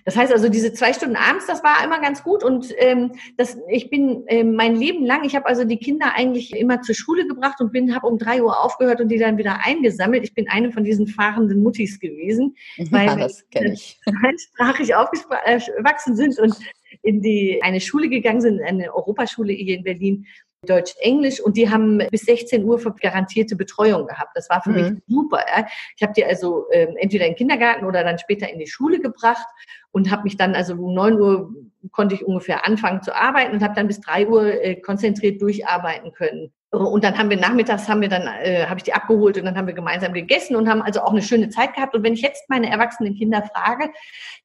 [0.05, 2.43] Das heißt also, diese zwei Stunden abends, das war immer ganz gut.
[2.43, 6.55] Und ähm, das, ich bin äh, mein Leben lang, ich habe also die Kinder eigentlich
[6.55, 9.65] immer zur Schule gebracht und bin, habe um drei Uhr aufgehört und die dann wieder
[9.65, 10.23] eingesammelt.
[10.23, 13.99] Ich bin eine von diesen fahrenden Muttis gewesen, ja, weil das kenne ich.
[14.53, 16.55] sprachig aufgewachsen sind und
[17.01, 20.27] in die eine Schule gegangen sind, eine Europaschule hier in Berlin,
[20.65, 24.31] Deutsch, Englisch und die haben bis 16 Uhr garantierte Betreuung gehabt.
[24.35, 24.75] Das war für mhm.
[24.75, 25.39] mich super.
[25.39, 25.65] Ja.
[25.95, 28.99] Ich habe die also ähm, entweder in den Kindergarten oder dann später in die Schule
[28.99, 29.47] gebracht
[29.91, 31.53] und habe mich dann also um 9 Uhr
[31.91, 36.13] konnte ich ungefähr anfangen zu arbeiten und habe dann bis 3 Uhr äh, konzentriert durcharbeiten
[36.13, 36.51] können.
[36.73, 39.55] Und dann haben wir nachmittags haben wir dann äh, habe ich die abgeholt und dann
[39.55, 41.93] haben wir gemeinsam gegessen und haben also auch eine schöne Zeit gehabt.
[41.93, 43.91] Und wenn ich jetzt meine erwachsenen Kinder frage,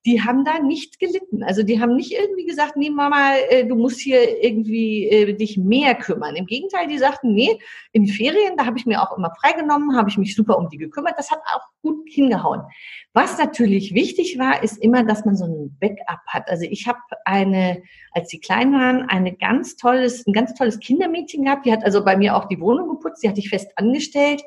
[0.04, 1.42] die haben da nicht gelitten.
[1.42, 5.56] Also die haben nicht irgendwie gesagt, nee Mama, äh, du musst hier irgendwie äh, dich
[5.56, 6.36] mehr kümmern.
[6.36, 7.58] Im Gegenteil, die sagten, nee,
[7.92, 10.76] in Ferien, da habe ich mir auch immer freigenommen, habe ich mich super um die
[10.76, 11.14] gekümmert.
[11.16, 12.60] Das hat auch gut hingehauen.
[13.14, 16.48] Was natürlich wichtig war, ist immer, dass man so ein Backup hat.
[16.48, 21.44] Also ich habe eine, als die klein waren, eine ganz tolles, ein ganz tolles Kindermädchen
[21.44, 21.64] gehabt.
[21.64, 23.22] Die hat also bei mir auch die Wohnung geputzt.
[23.22, 24.42] Die hatte ich fest angestellt.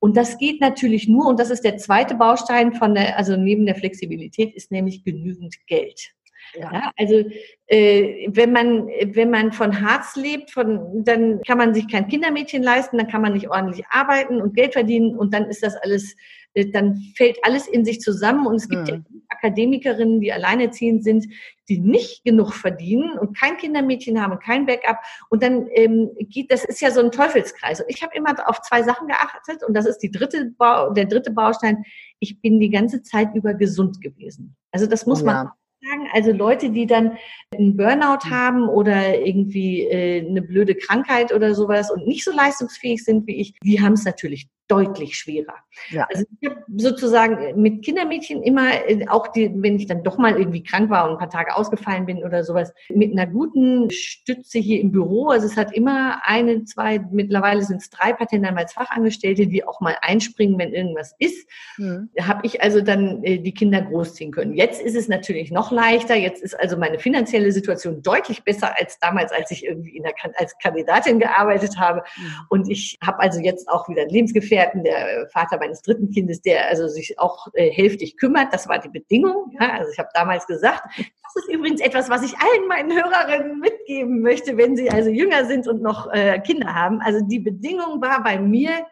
[0.00, 3.66] Und das geht natürlich nur, und das ist der zweite Baustein von der, also neben
[3.66, 6.12] der Flexibilität, ist nämlich genügend Geld.
[6.54, 6.72] Ja.
[6.72, 6.92] ja.
[6.96, 7.24] also
[7.66, 12.62] äh, wenn man wenn man von Harz lebt, von dann kann man sich kein Kindermädchen
[12.62, 16.16] leisten, dann kann man nicht ordentlich arbeiten und Geld verdienen und dann ist das alles
[16.66, 18.88] dann fällt alles in sich zusammen und es gibt mhm.
[18.88, 21.26] ja Akademikerinnen, die alleinerziehend sind,
[21.68, 26.64] die nicht genug verdienen und kein Kindermädchen haben, kein Backup und dann ähm, geht, das
[26.64, 27.80] ist ja so ein Teufelskreis.
[27.80, 31.30] Und ich habe immer auf zwei Sachen geachtet und das ist die dritte der dritte
[31.30, 31.84] Baustein.
[32.20, 34.56] Ich bin die ganze Zeit über gesund gewesen.
[34.72, 35.32] Also das muss oh ja.
[35.32, 35.50] man
[35.82, 36.08] sagen.
[36.12, 37.18] Also Leute, die dann
[37.54, 38.30] einen Burnout hm.
[38.30, 43.36] haben oder irgendwie äh, eine blöde Krankheit oder sowas und nicht so leistungsfähig sind wie
[43.36, 45.54] ich, die haben es natürlich deutlich schwerer.
[45.90, 46.06] Ja.
[46.12, 50.38] Also ich habe sozusagen mit Kindermädchen immer, äh, auch die, wenn ich dann doch mal
[50.38, 54.58] irgendwie krank war und ein paar Tage ausgefallen bin oder sowas, mit einer guten Stütze
[54.58, 55.28] hier im Büro.
[55.28, 60.58] Also es hat immer eine, zwei, mittlerweile sind es drei Patentanwaltsfachangestellte, die auch mal einspringen,
[60.58, 61.48] wenn irgendwas ist.
[61.78, 62.10] Mhm.
[62.20, 64.54] Habe ich also dann äh, die Kinder großziehen können.
[64.54, 66.14] Jetzt ist es natürlich noch leichter.
[66.14, 70.56] Jetzt ist also meine finanzielle Situation deutlich besser als damals, als ich irgendwie der, als
[70.58, 72.02] Kandidatin gearbeitet habe.
[72.16, 72.32] Mhm.
[72.50, 76.42] Und ich habe also jetzt auch wieder ein Lebensgefährten Lebensgefährten, der Vater meines dritten Kindes,
[76.42, 78.52] der also sich auch äh, hälftig kümmert.
[78.52, 79.52] Das war die Bedingung.
[79.58, 79.72] Ja?
[79.78, 84.20] Also ich habe damals gesagt, das ist übrigens etwas, was ich allen meinen Hörerinnen mitgeben
[84.20, 87.00] möchte, wenn sie also jünger sind und noch äh, Kinder haben.
[87.00, 88.86] Also die Bedingung war bei mir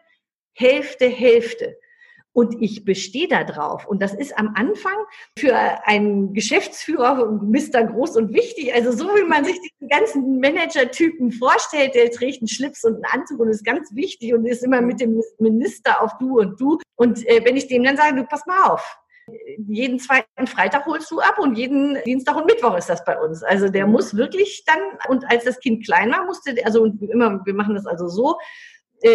[0.53, 1.77] Hälfte, Hälfte
[2.37, 3.87] und ich bestehe da drauf.
[3.87, 4.93] Und das ist am Anfang
[5.39, 5.55] für
[5.87, 7.83] einen Geschäftsführer Mr.
[7.85, 12.47] Groß und Wichtig, also so wie man sich die ganzen Manager-Typen vorstellt, der trägt einen
[12.47, 16.11] Schlips und einen Anzug und ist ganz wichtig und ist immer mit dem Minister auf
[16.19, 16.77] du und du.
[16.95, 18.99] Und äh, wenn ich dem dann sage, du pass mal auf,
[19.67, 23.41] jeden zweiten Freitag holst du ab und jeden Dienstag und Mittwoch ist das bei uns.
[23.41, 24.77] Also der muss wirklich dann,
[25.09, 28.37] und als das Kind klein war, musste, also immer, wir machen das also so,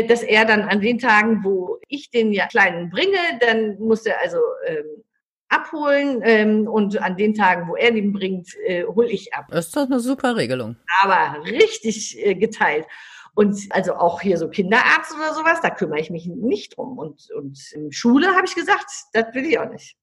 [0.09, 4.21] dass er dann an den Tagen, wo ich den ja Kleinen bringe, dann muss er
[4.21, 5.03] also ähm,
[5.49, 9.47] abholen ähm, und an den Tagen, wo er den bringt, äh, hole ich ab.
[9.51, 10.77] Das ist doch eine super Regelung.
[11.03, 12.87] Aber richtig äh, geteilt.
[13.35, 16.99] Und also auch hier so Kinderarzt oder sowas, da kümmere ich mich nicht drum.
[16.99, 19.97] Und, und in Schule habe ich gesagt, das will ich auch nicht.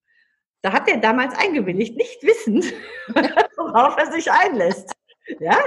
[0.61, 2.65] Da hat er damals eingewilligt, nicht wissend,
[3.57, 4.91] worauf er sich einlässt.
[5.39, 5.59] Ja,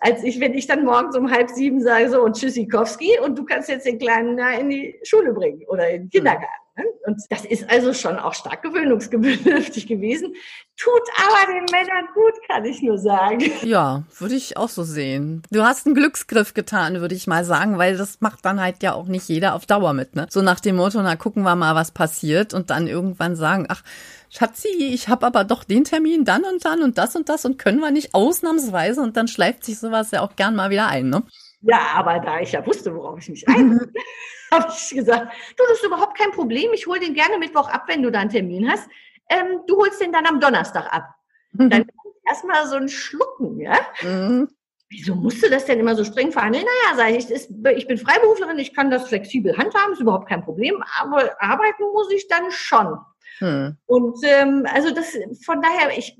[0.00, 3.44] als ich, wenn ich dann morgens um halb sieben sage, so und Tschüssikowski und du
[3.44, 6.10] kannst jetzt den Kleinen in die Schule bringen oder in den mhm.
[6.10, 6.69] Kindergarten.
[7.04, 10.34] Und das ist also schon auch stark gewöhnungsbedürftig gewesen.
[10.76, 13.40] Tut aber den Männern gut, kann ich nur sagen.
[13.62, 15.42] Ja, würde ich auch so sehen.
[15.50, 18.94] Du hast einen Glücksgriff getan, würde ich mal sagen, weil das macht dann halt ja
[18.94, 20.26] auch nicht jeder auf Dauer mit, ne?
[20.30, 23.82] So nach dem Motto, na gucken wir mal, was passiert und dann irgendwann sagen, ach,
[24.30, 27.58] Schatzi, ich habe aber doch den Termin dann und dann und das und das und
[27.58, 31.10] können wir nicht ausnahmsweise und dann schleift sich sowas ja auch gern mal wieder ein,
[31.10, 31.24] ne?
[31.62, 33.80] Ja, aber da ich ja wusste, worauf ich mich ein,
[34.50, 37.84] habe ich gesagt, du, das ist überhaupt kein Problem, ich hole den gerne Mittwoch ab,
[37.86, 38.88] wenn du da einen Termin hast.
[39.28, 41.14] Ähm, du holst den dann am Donnerstag ab.
[41.52, 41.86] Dann
[42.26, 43.78] erstmal so ein Schlucken, ja?
[44.02, 44.48] Mhm.
[44.88, 46.64] Wieso musst du das denn immer so streng verhandeln?
[46.64, 50.42] Naja, sage ich, ist, ich bin Freiberuflerin, ich kann das flexibel handhaben, ist überhaupt kein
[50.42, 52.98] Problem, aber arbeiten muss ich dann schon.
[53.38, 53.76] Hm.
[53.86, 56.18] Und ähm, also das von daher, ich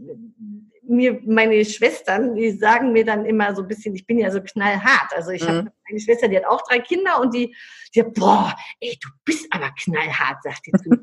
[0.91, 4.41] mir meine Schwestern, die sagen mir dann immer so ein bisschen, ich bin ja so
[4.41, 5.15] knallhart.
[5.15, 5.49] Also ich mhm.
[5.49, 7.55] habe eine Schwester, die hat auch drei Kinder und die,
[7.95, 10.99] die sagt, boah, ey, du bist aber knallhart, sagt die zu mir.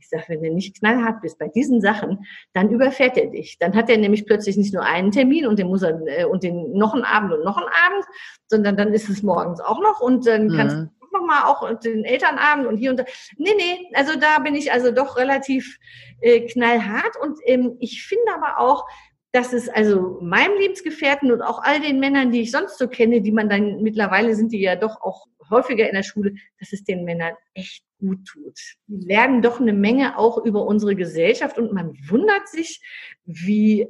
[0.00, 3.58] Ich sage, wenn du nicht knallhart bist bei diesen Sachen, dann überfährt er dich.
[3.58, 6.42] Dann hat er nämlich plötzlich nicht nur einen Termin und den muss er äh, und
[6.42, 8.06] den noch einen Abend und noch einen Abend,
[8.46, 10.90] sondern dann ist es morgens auch noch und dann kannst mhm.
[11.00, 13.04] du nochmal auch den Elternabend und hier und da.
[13.36, 15.78] Nee, nee, also da bin ich also doch relativ
[16.20, 18.86] äh, knallhart und ähm, ich finde aber auch,
[19.32, 23.20] dass es also meinem Lebensgefährten und auch all den Männern, die ich sonst so kenne,
[23.20, 26.84] die man dann mittlerweile sind, die ja doch auch häufiger in der Schule, dass es
[26.84, 28.58] den Männern echt gut tut.
[28.86, 32.80] Die lernen doch eine Menge auch über unsere Gesellschaft und man wundert sich,
[33.24, 33.88] wie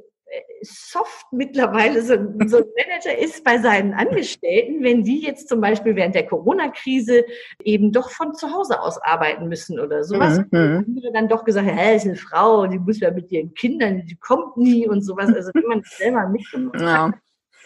[0.61, 2.15] soft mittlerweile so,
[2.47, 7.23] so ein Manager ist bei seinen Angestellten, wenn die jetzt zum Beispiel während der Corona-Krise
[7.63, 10.39] eben doch von zu Hause aus arbeiten müssen oder sowas.
[10.51, 10.85] Mhm.
[10.87, 14.17] Andere dann doch gesagt, hä, ist eine Frau, die muss ja mit ihren Kindern, die
[14.17, 15.33] kommt nie und sowas.
[15.33, 17.07] Also wenn man das selber mitgemacht ja.
[17.07, 17.15] hat,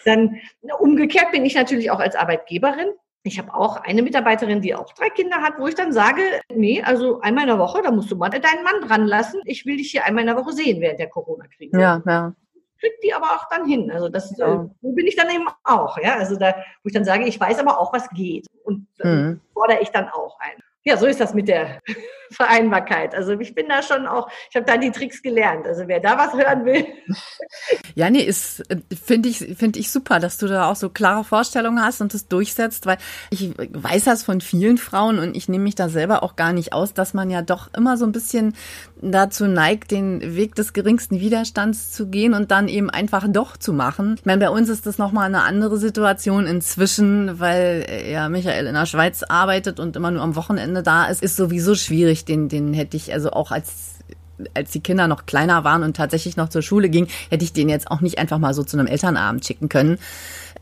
[0.05, 0.35] dann
[0.79, 2.89] umgekehrt bin ich natürlich auch als Arbeitgeberin
[3.25, 6.21] ich habe auch eine Mitarbeiterin, die auch drei Kinder hat, wo ich dann sage,
[6.53, 9.39] nee, also einmal in der Woche, da musst du mal deinen Mann dran lassen.
[9.45, 11.79] Ich will dich hier einmal in der Woche sehen während der Corona-Krise.
[11.79, 12.35] Ja, ja
[12.83, 13.89] kriegt die aber auch dann hin.
[13.91, 14.69] Also das ja.
[14.81, 16.17] wo bin ich dann eben auch, ja.
[16.17, 18.47] Also da, wo ich dann sage, ich weiß aber auch, was geht.
[18.63, 19.39] Und mhm.
[19.53, 20.61] fordere ich dann auch ein.
[20.83, 21.79] Ja, so ist das mit der
[22.33, 23.15] Vereinbarkeit.
[23.15, 25.65] Also ich bin da schon auch, ich habe da die Tricks gelernt.
[25.67, 26.85] Also wer da was hören will.
[27.95, 31.23] Ja, nee, ist, äh, finde ich, finde ich super, dass du da auch so klare
[31.23, 32.97] Vorstellungen hast und das durchsetzt, weil
[33.29, 36.73] ich weiß das von vielen Frauen und ich nehme mich da selber auch gar nicht
[36.73, 38.55] aus, dass man ja doch immer so ein bisschen
[39.01, 43.73] dazu neigt, den Weg des geringsten Widerstands zu gehen und dann eben einfach doch zu
[43.73, 44.15] machen.
[44.17, 48.67] Ich meine, bei uns ist das nochmal eine andere Situation inzwischen, weil äh, ja Michael
[48.67, 52.49] in der Schweiz arbeitet und immer nur am Wochenende da ist, ist sowieso schwierig den,
[52.49, 53.93] den hätte ich also auch als
[54.53, 57.69] als die Kinder noch kleiner waren und tatsächlich noch zur Schule gingen, hätte ich den
[57.69, 59.99] jetzt auch nicht einfach mal so zu einem Elternabend schicken können.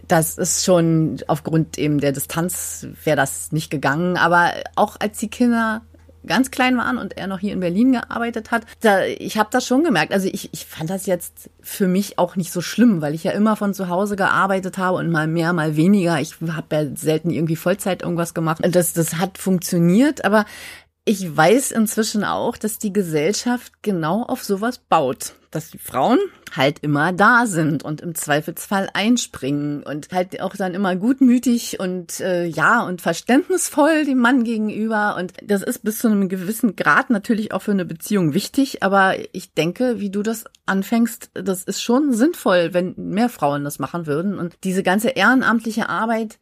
[0.07, 4.17] Das ist schon aufgrund eben der Distanz wäre das nicht gegangen.
[4.17, 5.81] Aber auch als die Kinder
[6.25, 9.65] ganz klein waren und er noch hier in Berlin gearbeitet hat, da, ich habe das
[9.65, 10.13] schon gemerkt.
[10.13, 13.31] Also ich, ich fand das jetzt für mich auch nicht so schlimm, weil ich ja
[13.31, 16.19] immer von zu Hause gearbeitet habe und mal mehr, mal weniger.
[16.19, 18.61] Ich habe ja selten irgendwie Vollzeit irgendwas gemacht.
[18.61, 20.45] Das, das hat funktioniert, aber
[21.03, 25.33] ich weiß inzwischen auch, dass die Gesellschaft genau auf sowas baut.
[25.49, 26.19] Dass die Frauen
[26.55, 32.19] halt immer da sind und im Zweifelsfall einspringen und halt auch dann immer gutmütig und
[32.19, 35.15] äh, ja und verständnisvoll dem Mann gegenüber.
[35.17, 38.83] Und das ist bis zu einem gewissen Grad natürlich auch für eine Beziehung wichtig.
[38.83, 43.79] Aber ich denke, wie du das anfängst, das ist schon sinnvoll, wenn mehr Frauen das
[43.79, 44.37] machen würden.
[44.37, 46.37] Und diese ganze ehrenamtliche Arbeit,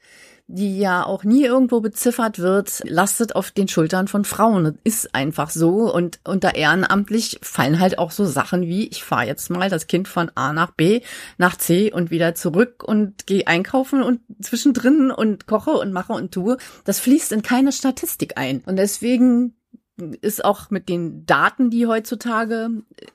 [0.52, 4.64] die ja auch nie irgendwo beziffert wird, lastet auf den Schultern von Frauen.
[4.64, 5.94] Das ist einfach so.
[5.94, 10.08] Und unter ehrenamtlich fallen halt auch so Sachen wie, ich fahre jetzt mal das Kind
[10.08, 11.02] von A nach B,
[11.38, 16.32] nach C und wieder zurück und gehe einkaufen und zwischendrin und koche und mache und
[16.32, 16.58] tue.
[16.84, 18.64] Das fließt in keine Statistik ein.
[18.66, 19.54] Und deswegen
[20.22, 22.70] ist auch mit den Daten, die heutzutage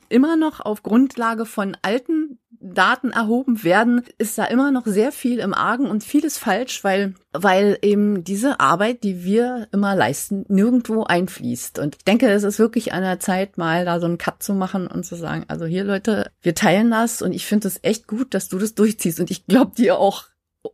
[0.09, 5.39] immer noch auf Grundlage von alten Daten erhoben werden, ist da immer noch sehr viel
[5.39, 11.05] im Argen und vieles falsch, weil, weil eben diese Arbeit, die wir immer leisten, nirgendwo
[11.05, 11.79] einfließt.
[11.79, 14.55] Und ich denke, es ist wirklich an der Zeit, mal da so einen Cut zu
[14.55, 18.07] machen und zu sagen, also hier Leute, wir teilen das und ich finde es echt
[18.07, 20.25] gut, dass du das durchziehst und ich glaube dir auch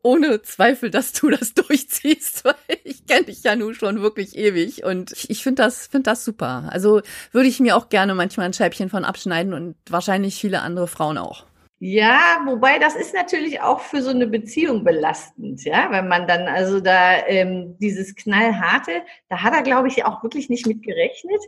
[0.02, 4.84] ohne Zweifel, dass du das durchziehst, weil ich kenne dich ja nun schon wirklich ewig
[4.84, 6.68] und ich, ich finde das, finde das super.
[6.70, 10.86] Also würde ich mir auch gerne manchmal ein Scheibchen von abschneiden und wahrscheinlich viele andere
[10.86, 11.49] Frauen auch.
[11.82, 16.46] Ja, wobei das ist natürlich auch für so eine Beziehung belastend, ja, wenn man dann
[16.46, 21.40] also da ähm, dieses knallharte, da hat er glaube ich auch wirklich nicht mit gerechnet.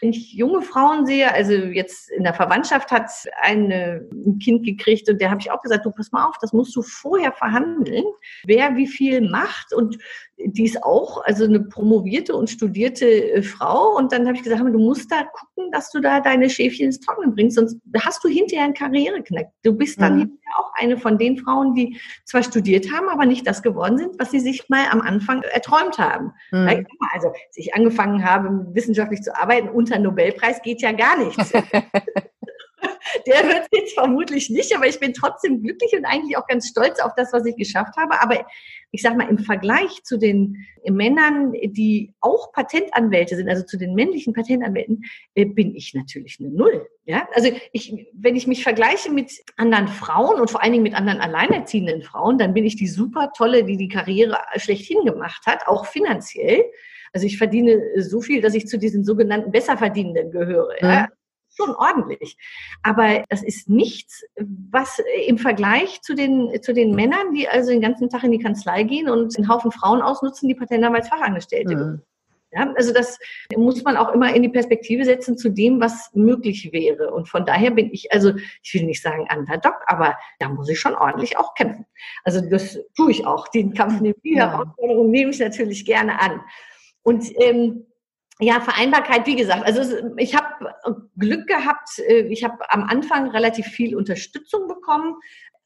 [0.00, 3.10] Wenn ich junge Frauen sehe, also jetzt in der Verwandtschaft hat
[3.42, 6.54] eine, ein Kind gekriegt und der habe ich auch gesagt, du pass mal auf, das
[6.54, 8.06] musst du vorher verhandeln,
[8.46, 9.98] wer wie viel macht und
[10.38, 13.96] die ist auch, also eine promovierte und studierte äh, Frau.
[13.96, 17.00] Und dann habe ich gesagt, du musst da gucken, dass du da deine Schäfchen ins
[17.00, 19.46] Trocknen bringst, sonst hast du hinterher einen Karriereknack.
[19.62, 20.38] Du bist dann mhm.
[20.56, 24.30] auch eine von den Frauen, die zwar studiert haben, aber nicht das geworden sind, was
[24.30, 26.32] sie sich mal am Anfang erträumt haben.
[26.50, 26.86] Mhm.
[27.12, 31.52] Also, als ich angefangen habe, wissenschaftlich zu arbeiten, unter Nobelpreis geht ja gar nichts.
[33.26, 37.00] der wird jetzt vermutlich nicht, aber ich bin trotzdem glücklich und eigentlich auch ganz stolz
[37.00, 38.20] auf das, was ich geschafft habe.
[38.20, 38.46] Aber
[38.90, 43.94] ich sage mal, im Vergleich zu den Männern, die auch Patentanwälte sind, also zu den
[43.94, 46.86] männlichen Patentanwälten, äh, bin ich natürlich eine Null.
[47.04, 50.94] Ja, also ich, wenn ich mich vergleiche mit anderen Frauen und vor allen Dingen mit
[50.94, 55.66] anderen alleinerziehenden Frauen, dann bin ich die super tolle, die die Karriere schlechthin gemacht hat,
[55.66, 56.64] auch finanziell.
[57.12, 60.74] Also ich verdiene so viel, dass ich zu diesen sogenannten Besserverdienenden gehöre.
[60.80, 61.08] Ja.
[61.58, 62.36] Mhm schon ordentlich.
[62.82, 67.80] Aber das ist nichts, was im Vergleich zu den, zu den Männern, die also den
[67.80, 71.76] ganzen Tag in die Kanzlei gehen und einen Haufen Frauen ausnutzen, die Patentanwaltsfachangestellte.
[71.76, 72.02] Mhm.
[72.52, 73.18] Ja, also das
[73.56, 77.12] muss man auch immer in die Perspektive setzen zu dem, was möglich wäre.
[77.12, 80.78] Und von daher bin ich, also ich will nicht sagen Underdog, aber da muss ich
[80.78, 81.84] schon ordentlich auch kämpfen.
[82.22, 83.48] Also das tue ich auch.
[83.48, 84.52] Den Kampf, die ja.
[84.52, 86.42] Herausforderung nehme ich natürlich gerne an.
[87.02, 87.86] Und ähm,
[88.40, 90.74] ja, Vereinbarkeit, wie gesagt, also ich habe
[91.16, 91.98] Glück gehabt.
[91.98, 95.16] Äh, ich habe am Anfang relativ viel Unterstützung bekommen,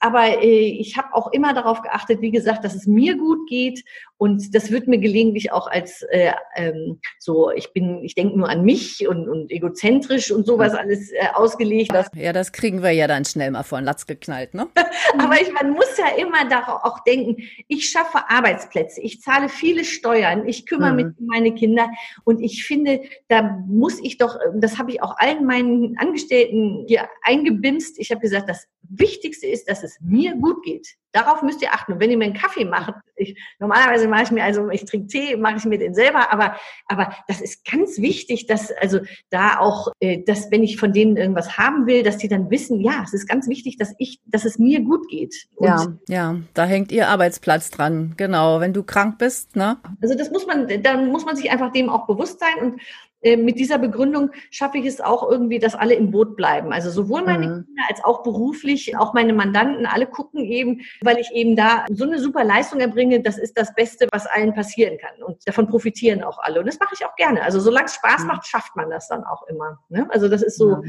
[0.01, 3.85] aber äh, ich habe auch immer darauf geachtet, wie gesagt, dass es mir gut geht
[4.17, 8.49] und das wird mir gelegentlich auch als äh, ähm, so, ich bin, ich denke nur
[8.49, 11.93] an mich und, und egozentrisch und sowas alles äh, ausgelegt.
[11.93, 14.69] Das, ja, das kriegen wir ja dann schnell mal vor den Latz geknallt, ne?
[15.19, 17.37] Aber ich, man muss ja immer darauf auch denken,
[17.69, 20.97] ich schaffe Arbeitsplätze, ich zahle viele Steuern, ich kümmere mhm.
[20.97, 21.89] mich um meine Kinder
[22.25, 27.09] und ich finde, da muss ich doch, das habe ich auch allen meinen Angestellten hier
[27.23, 27.99] eingebimst.
[27.99, 30.97] Ich habe gesagt, das Wichtigste ist, dass es mir gut geht.
[31.13, 31.95] Darauf müsst ihr achten.
[31.95, 35.07] Und wenn ihr mir einen Kaffee macht, ich, normalerweise mache ich mir, also ich trinke
[35.09, 39.59] Tee, mache ich mir den selber, aber, aber das ist ganz wichtig, dass also da
[39.59, 43.03] auch, äh, dass wenn ich von denen irgendwas haben will, dass die dann wissen, ja,
[43.05, 45.49] es ist ganz wichtig, dass ich, dass es mir gut geht.
[45.57, 48.13] Und ja, ja, da hängt ihr Arbeitsplatz dran.
[48.17, 49.79] Genau, wenn du krank bist, ne?
[50.03, 52.81] Also das muss man, dann muss man sich einfach dem auch bewusst sein und
[53.23, 56.73] mit dieser Begründung schaffe ich es auch irgendwie, dass alle im Boot bleiben.
[56.73, 57.65] Also sowohl meine mhm.
[57.65, 62.05] Kinder als auch beruflich, auch meine Mandanten, alle gucken eben, weil ich eben da so
[62.05, 65.23] eine super Leistung erbringe, das ist das Beste, was allen passieren kann.
[65.23, 66.61] Und davon profitieren auch alle.
[66.61, 67.43] Und das mache ich auch gerne.
[67.43, 68.27] Also solange es Spaß mhm.
[68.29, 69.79] macht, schafft man das dann auch immer.
[69.89, 70.07] Ne?
[70.11, 70.83] Also das ist so,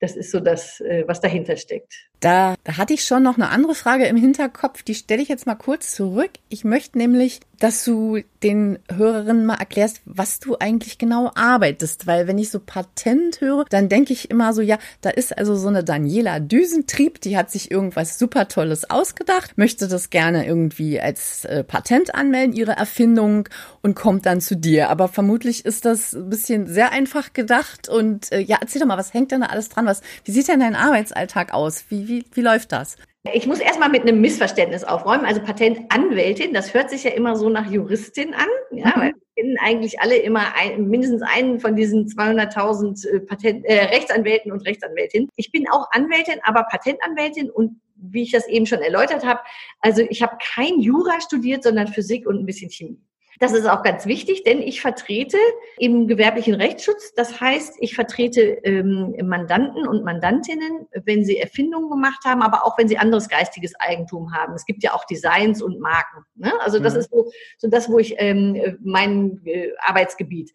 [0.00, 1.94] das ist so das, äh, was dahinter steckt.
[2.24, 5.44] Da, da hatte ich schon noch eine andere Frage im Hinterkopf, die stelle ich jetzt
[5.46, 6.30] mal kurz zurück.
[6.48, 12.26] Ich möchte nämlich, dass du den Hörerinnen mal erklärst, was du eigentlich genau arbeitest, weil
[12.26, 15.68] wenn ich so Patent höre, dann denke ich immer so, ja, da ist also so
[15.68, 21.44] eine Daniela Düsentrieb, die hat sich irgendwas super Tolles ausgedacht, möchte das gerne irgendwie als
[21.44, 23.48] äh, Patent anmelden, ihre Erfindung
[23.82, 24.88] und kommt dann zu dir.
[24.88, 28.98] Aber vermutlich ist das ein bisschen sehr einfach gedacht und äh, ja, erzähl doch mal,
[28.98, 29.86] was hängt denn da alles dran?
[29.86, 31.84] Was, wie sieht denn dein Arbeitsalltag aus?
[31.88, 32.96] Wie, wie wie, wie läuft das?
[33.32, 35.24] Ich muss erstmal mit einem Missverständnis aufräumen.
[35.24, 39.00] Also Patentanwältin, das hört sich ja immer so nach Juristin an, ja, mhm.
[39.00, 43.84] weil wir kennen eigentlich alle immer ein, mindestens einen von diesen 200.000 äh, Patent, äh,
[43.86, 45.30] Rechtsanwälten und Rechtsanwältinnen.
[45.36, 49.40] Ich bin auch Anwältin, aber Patentanwältin und wie ich das eben schon erläutert habe,
[49.80, 53.00] also ich habe kein Jura studiert, sondern Physik und ein bisschen Chemie.
[53.40, 55.38] Das ist auch ganz wichtig, denn ich vertrete
[55.78, 57.14] im gewerblichen Rechtsschutz.
[57.14, 62.78] Das heißt, ich vertrete ähm, Mandanten und Mandantinnen, wenn sie Erfindungen gemacht haben, aber auch
[62.78, 64.54] wenn sie anderes geistiges Eigentum haben.
[64.54, 66.24] Es gibt ja auch Designs und Marken.
[66.36, 66.52] Ne?
[66.60, 67.00] Also das mhm.
[67.00, 70.52] ist so, so das, wo ich ähm, mein äh, Arbeitsgebiet.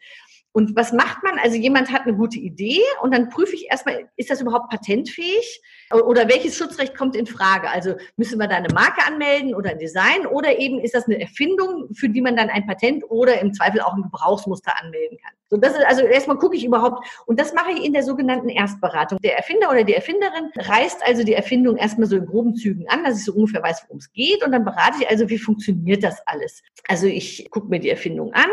[0.52, 1.38] Und was macht man?
[1.40, 5.62] Also jemand hat eine gute Idee und dann prüfe ich erstmal, ist das überhaupt patentfähig?
[5.92, 7.70] Oder welches Schutzrecht kommt in Frage?
[7.70, 11.20] Also müssen wir da eine Marke anmelden oder ein Design oder eben ist das eine
[11.20, 15.34] Erfindung, für die man dann ein Patent oder im Zweifel auch ein Gebrauchsmuster anmelden kann?
[15.50, 18.50] So, das ist also erstmal gucke ich überhaupt und das mache ich in der sogenannten
[18.50, 19.18] Erstberatung.
[19.24, 23.04] Der Erfinder oder die Erfinderin reißt also die Erfindung erstmal so in groben Zügen an,
[23.04, 26.04] dass ich so ungefähr weiß, worum es geht und dann berate ich also, wie funktioniert
[26.04, 26.62] das alles.
[26.88, 28.50] Also ich gucke mir die Erfindung an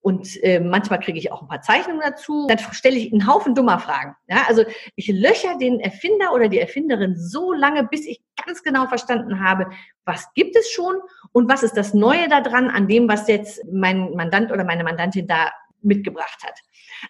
[0.00, 2.46] und äh, manchmal kriege ich auch ein paar Zeichnungen dazu.
[2.48, 4.14] Dann stelle ich einen Haufen dummer Fragen.
[4.28, 8.86] Ja, also ich löcher den Erfinder oder die Erfinderin so lange, bis ich ganz genau
[8.86, 9.70] verstanden habe,
[10.04, 10.96] was gibt es schon
[11.32, 15.26] und was ist das Neue daran an dem, was jetzt mein Mandant oder meine Mandantin
[15.26, 15.50] da
[15.82, 16.58] mitgebracht hat.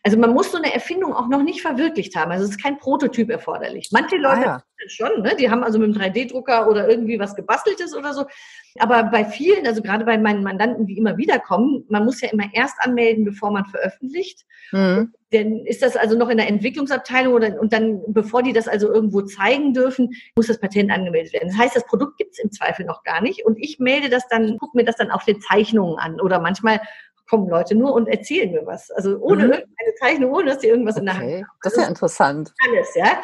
[0.02, 2.30] Also man muss so eine Erfindung auch noch nicht verwirklicht haben.
[2.30, 3.88] Also es ist kein Prototyp erforderlich.
[3.92, 4.88] Manche Leute ah, ja.
[4.88, 5.34] schon, ne?
[5.36, 8.26] die haben also mit einem 3D-Drucker oder irgendwie was gebasteltes oder so.
[8.78, 12.30] Aber bei vielen, also gerade bei meinen Mandanten, die immer wieder kommen, man muss ja
[12.30, 14.44] immer erst anmelden, bevor man veröffentlicht.
[14.72, 15.12] Mhm.
[15.30, 18.92] Dann ist das also noch in der Entwicklungsabteilung oder, und dann, bevor die das also
[18.92, 21.48] irgendwo zeigen dürfen, muss das Patent angemeldet werden.
[21.48, 23.44] Das heißt, das Produkt gibt es im Zweifel noch gar nicht.
[23.44, 26.20] Und ich melde das dann, gucke mir das dann auf den Zeichnungen an.
[26.20, 26.80] Oder manchmal
[27.28, 28.90] kommen Leute nur und erzählen mir was.
[28.90, 29.52] Also ohne mhm.
[29.52, 31.00] irgendeine Zeichnung, ohne dass sie irgendwas okay.
[31.00, 31.58] in der Hand haben.
[31.62, 32.52] Das ist ja interessant.
[32.66, 33.22] Alles, ja.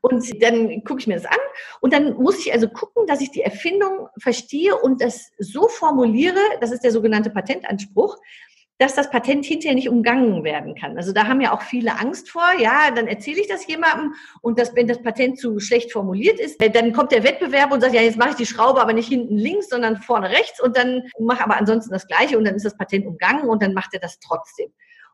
[0.00, 1.38] Und dann gucke ich mir das an
[1.80, 6.40] und dann muss ich also gucken, dass ich die Erfindung verstehe und das so formuliere,
[6.60, 8.16] das ist der sogenannte Patentanspruch,
[8.84, 10.98] dass das Patent hinterher nicht umgangen werden kann.
[10.98, 12.44] Also da haben ja auch viele Angst vor.
[12.58, 16.62] Ja, dann erzähle ich das jemandem und dass, wenn das Patent zu schlecht formuliert ist,
[16.62, 19.08] äh, dann kommt der Wettbewerb und sagt, ja, jetzt mache ich die Schraube aber nicht
[19.08, 22.66] hinten links, sondern vorne rechts und dann mache aber ansonsten das Gleiche und dann ist
[22.66, 24.70] das Patent umgangen und dann macht er das trotzdem.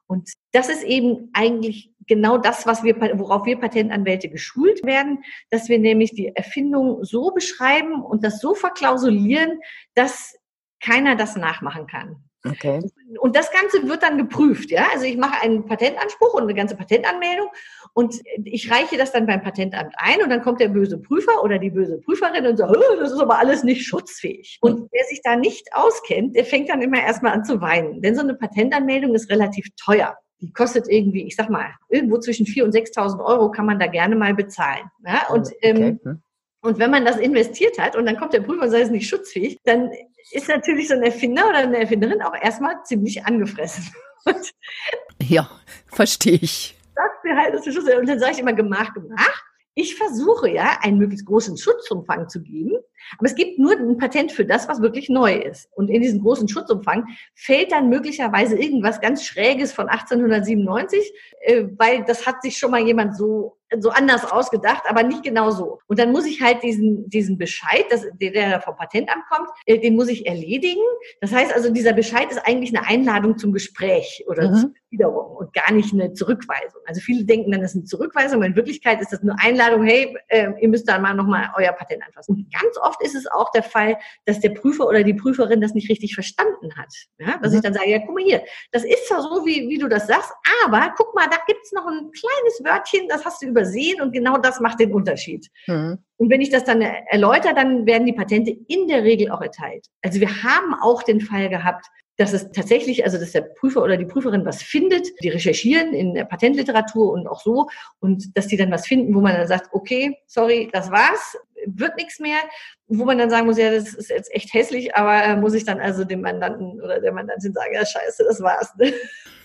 [0.09, 5.69] Und das ist eben eigentlich genau das, was wir, worauf wir Patentanwälte geschult werden, dass
[5.69, 9.61] wir nämlich die Erfindung so beschreiben und das so verklausulieren,
[9.95, 10.35] dass
[10.81, 12.25] keiner das nachmachen kann.
[12.45, 12.81] Okay.
[13.19, 14.87] Und das Ganze wird dann geprüft, ja.
[14.93, 17.49] Also ich mache einen Patentanspruch und eine ganze Patentanmeldung
[17.93, 21.59] Und ich reiche das dann beim Patentamt ein und dann kommt der böse Prüfer oder
[21.59, 24.59] die böse Prüferin und sagt, das ist aber alles nicht schutzfähig.
[24.63, 28.01] Und wer sich da nicht auskennt, der fängt dann immer erstmal an zu weinen.
[28.01, 30.17] Denn so eine Patentanmeldung ist relativ teuer.
[30.41, 33.87] Die kostet irgendwie, ich sag mal, irgendwo zwischen 4.000 und 6.000 Euro kann man da
[33.87, 34.91] gerne mal bezahlen.
[35.05, 35.29] Ja?
[35.29, 35.99] Und okay.
[36.05, 36.23] ähm,
[36.63, 38.93] und wenn man das investiert hat und dann kommt der Prüfer und sagt, es ist
[38.93, 39.91] nicht schutzfähig, dann
[40.31, 43.85] ist natürlich so ein Erfinder oder eine Erfinderin auch erstmal ziemlich angefressen.
[44.25, 44.53] Und
[45.23, 45.51] ja,
[45.87, 46.77] verstehe ich.
[46.95, 47.89] Das halt das Schutz.
[47.95, 49.43] Und dann sage ich immer, Gemach, Gemach.
[49.75, 52.77] Ich versuche ja, einen möglichst großen Schutzumfang zu geben,
[53.19, 55.69] aber es gibt nur ein Patent für das, was wirklich neu ist.
[55.73, 62.05] Und in diesen großen Schutzumfang fällt dann möglicherweise irgendwas ganz Schräges von 1897, äh, weil
[62.05, 65.79] das hat sich schon mal jemand so so anders ausgedacht, aber nicht genau so.
[65.87, 69.95] Und dann muss ich halt diesen, diesen Bescheid, das, der, vom Patentamt kommt, äh, den
[69.95, 70.81] muss ich erledigen.
[71.21, 74.57] Das heißt also, dieser Bescheid ist eigentlich eine Einladung zum Gespräch oder mhm.
[74.57, 76.81] zur Wiederung und gar nicht eine Zurückweisung.
[76.87, 79.85] Also viele denken dann, das ist eine Zurückweisung, aber in Wirklichkeit ist das eine Einladung,
[79.85, 82.35] hey, äh, ihr müsst da mal nochmal euer Patent anfassen.
[82.35, 85.75] Und ganz oft ist es auch der Fall, dass der Prüfer oder die Prüferin das
[85.75, 86.93] nicht richtig verstanden hat.
[87.19, 87.39] Ja?
[87.39, 87.59] Dass mhm.
[87.59, 90.09] ich dann sage, ja, guck mal hier, das ist zwar so, wie, wie du das
[90.09, 90.33] sagst,
[90.65, 94.13] aber guck mal, da gibt's noch ein kleines Wörtchen, das hast du über übersehen und
[94.13, 95.49] genau das macht den Unterschied.
[95.67, 95.99] Mhm.
[96.17, 99.87] Und wenn ich das dann erläutere, dann werden die Patente in der Regel auch erteilt.
[100.03, 101.87] Also wir haben auch den Fall gehabt,
[102.17, 106.13] dass es tatsächlich, also dass der Prüfer oder die Prüferin was findet, die recherchieren in
[106.13, 107.69] der Patentliteratur und auch so,
[108.01, 111.97] und dass die dann was finden, wo man dann sagt, okay, sorry, das war's, wird
[111.97, 112.39] nichts mehr,
[112.87, 115.81] wo man dann sagen muss, ja, das ist jetzt echt hässlich, aber muss ich dann
[115.81, 118.75] also dem Mandanten oder der Mandantin sagen, ja, scheiße, das war's.
[118.77, 118.93] Ne?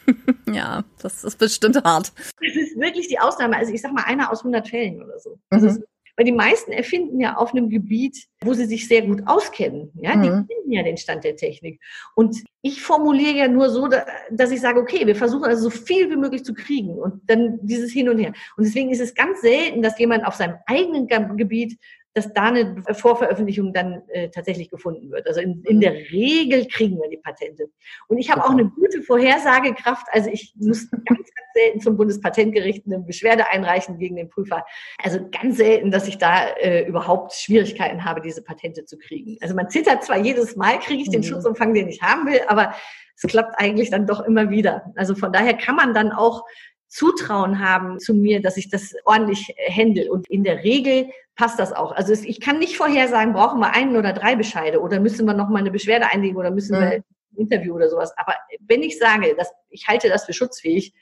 [0.54, 2.12] ja, das ist bestimmt hart.
[2.40, 3.58] Das ist wirklich die Ausnahme.
[3.58, 5.40] Also ich sag mal, einer aus 100 Fällen oder so.
[5.52, 5.66] Mhm.
[5.66, 5.82] Ist,
[6.18, 9.92] weil die meisten erfinden ja auf einem Gebiet, wo sie sich sehr gut auskennen.
[10.02, 10.22] Ja, mhm.
[10.22, 11.82] die kennen ja den Stand der Technik.
[12.16, 13.90] Und ich formuliere ja nur so,
[14.32, 17.60] dass ich sage, okay, wir versuchen also so viel wie möglich zu kriegen und dann
[17.62, 18.34] dieses Hin und Her.
[18.56, 21.08] Und deswegen ist es ganz selten, dass jemand auf seinem eigenen
[21.38, 21.78] Gebiet
[22.16, 25.28] dass da eine Vorveröffentlichung dann äh, tatsächlich gefunden wird.
[25.28, 25.98] Also in, in der mhm.
[26.12, 27.66] Regel kriegen wir die Patente.
[28.08, 30.08] Und ich habe auch eine gute Vorhersagekraft.
[30.12, 34.66] Also ich muss ganz, ganz selten zum Bundespatentgericht eine Beschwerde einreichen gegen den Prüfer.
[35.04, 39.38] Also ganz selten, dass ich da äh, überhaupt Schwierigkeiten habe, diese Patente zu kriegen.
[39.42, 41.26] Also man zittert zwar jedes Mal, kriege ich den mhm.
[41.26, 42.74] Schutzumfang, den ich haben will, aber
[43.18, 44.94] es klappt eigentlich dann doch immer wieder.
[44.96, 46.44] Also von daher kann man dann auch
[46.88, 50.12] Zutrauen haben zu mir, dass ich das ordentlich handle.
[50.12, 51.92] Und in der Regel passt das auch.
[51.92, 55.50] Also ich kann nicht vorhersagen, brauchen wir einen oder drei Bescheide oder müssen wir noch
[55.50, 57.04] mal eine Beschwerde einlegen oder müssen wir ein
[57.36, 58.14] Interview oder sowas.
[58.18, 60.94] Aber wenn ich sage, dass ich halte das für schutzfähig,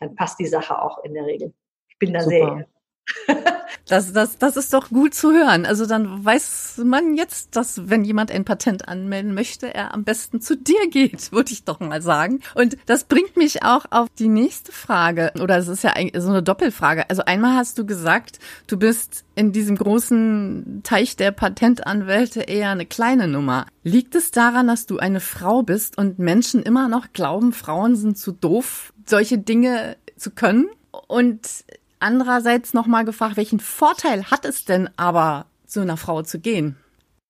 [0.00, 1.52] dann passt die Sache auch in der Regel.
[1.88, 2.30] Ich bin da Super.
[2.30, 2.66] sehr
[3.88, 5.66] das, das, das ist doch gut zu hören.
[5.66, 10.40] Also dann weiß man jetzt, dass wenn jemand ein Patent anmelden möchte, er am besten
[10.40, 12.40] zu dir geht, würde ich doch mal sagen.
[12.54, 15.32] Und das bringt mich auch auf die nächste Frage.
[15.40, 17.08] Oder es ist ja so eine Doppelfrage.
[17.08, 22.86] Also einmal hast du gesagt, du bist in diesem großen Teich der Patentanwälte eher eine
[22.86, 23.66] kleine Nummer.
[23.84, 28.18] Liegt es daran, dass du eine Frau bist und Menschen immer noch glauben, Frauen sind
[28.18, 30.68] zu doof, solche Dinge zu können?
[31.06, 31.64] Und
[32.00, 36.76] andererseits nochmal gefragt, welchen Vorteil hat es denn aber, zu einer Frau zu gehen?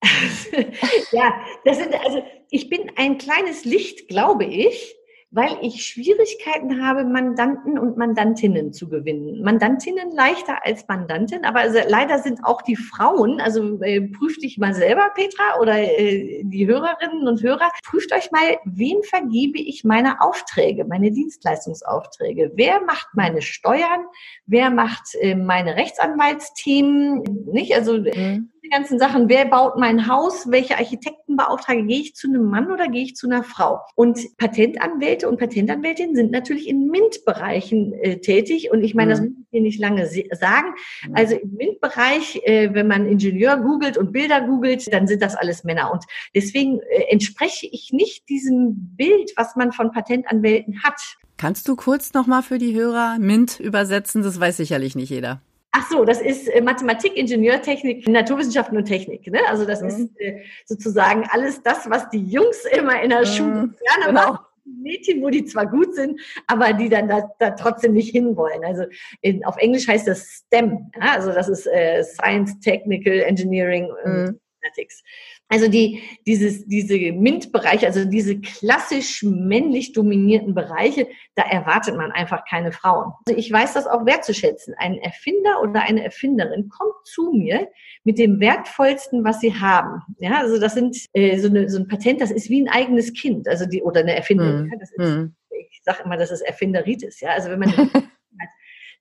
[1.12, 4.94] ja, das sind, also ich bin ein kleines Licht, glaube ich,
[5.30, 9.42] weil ich Schwierigkeiten habe, Mandanten und Mandantinnen zu gewinnen.
[9.42, 14.72] Mandantinnen leichter als Mandanten, aber leider sind auch die Frauen, also äh, prüft dich mal
[14.72, 20.22] selber, Petra, oder äh, die Hörerinnen und Hörer, prüft euch mal, wem vergebe ich meine
[20.22, 22.52] Aufträge, meine Dienstleistungsaufträge?
[22.54, 24.06] Wer macht meine Steuern?
[24.46, 27.22] Wer macht äh, meine Rechtsanwaltsthemen?
[27.52, 27.74] Nicht?
[27.74, 29.28] Also mhm die ganzen Sachen.
[29.28, 30.50] Wer baut mein Haus?
[30.50, 31.84] Welche Architekten beauftrage?
[31.84, 33.80] Gehe ich zu einem Mann oder gehe ich zu einer Frau?
[33.94, 38.70] Und Patentanwälte und Patentanwältinnen sind natürlich in MINT-Bereichen äh, tätig.
[38.70, 39.26] Und ich meine, das mhm.
[39.26, 40.74] muss ich hier nicht lange sagen.
[41.06, 41.14] Mhm.
[41.14, 45.64] Also im MINT-Bereich, äh, wenn man Ingenieur googelt und Bilder googelt, dann sind das alles
[45.64, 45.90] Männer.
[45.92, 46.04] Und
[46.34, 51.00] deswegen äh, entspreche ich nicht diesem Bild, was man von Patentanwälten hat.
[51.38, 54.22] Kannst du kurz nochmal für die Hörer MINT übersetzen?
[54.22, 55.40] Das weiß sicherlich nicht jeder.
[55.70, 59.26] Ach so, das ist äh, Mathematik, Ingenieurtechnik, Naturwissenschaften und Technik.
[59.26, 59.40] Ne?
[59.48, 59.88] Also das mhm.
[59.88, 63.26] ist äh, sozusagen alles das, was die Jungs immer in der mhm.
[63.26, 64.12] Schule gerne genau.
[64.12, 64.38] machen.
[64.82, 68.64] Mädchen, wo die zwar gut sind, aber die dann da, da trotzdem nicht hinwollen.
[68.64, 68.84] Also
[69.22, 70.90] in, auf Englisch heißt das STEM.
[70.94, 71.12] Ja?
[71.12, 74.40] Also das ist äh, Science, Technical, Engineering und mhm.
[74.60, 75.02] Mathematics.
[75.50, 82.44] Also die, dieses, diese MINT-Bereiche, also diese klassisch männlich dominierten Bereiche, da erwartet man einfach
[82.44, 83.12] keine Frauen.
[83.26, 84.74] Also ich weiß das auch wertzuschätzen.
[84.76, 87.68] Ein Erfinder oder eine Erfinderin kommt zu mir
[88.04, 90.02] mit dem wertvollsten, was sie haben.
[90.18, 93.14] Ja, also das sind äh, so, eine, so ein Patent, das ist wie ein eigenes
[93.14, 94.66] Kind, also die oder eine Erfinderin.
[94.66, 94.78] Mhm.
[94.78, 95.30] Das ist,
[95.70, 97.20] ich sage immer, das ist Erfinderitis.
[97.20, 97.72] Ja, also wenn man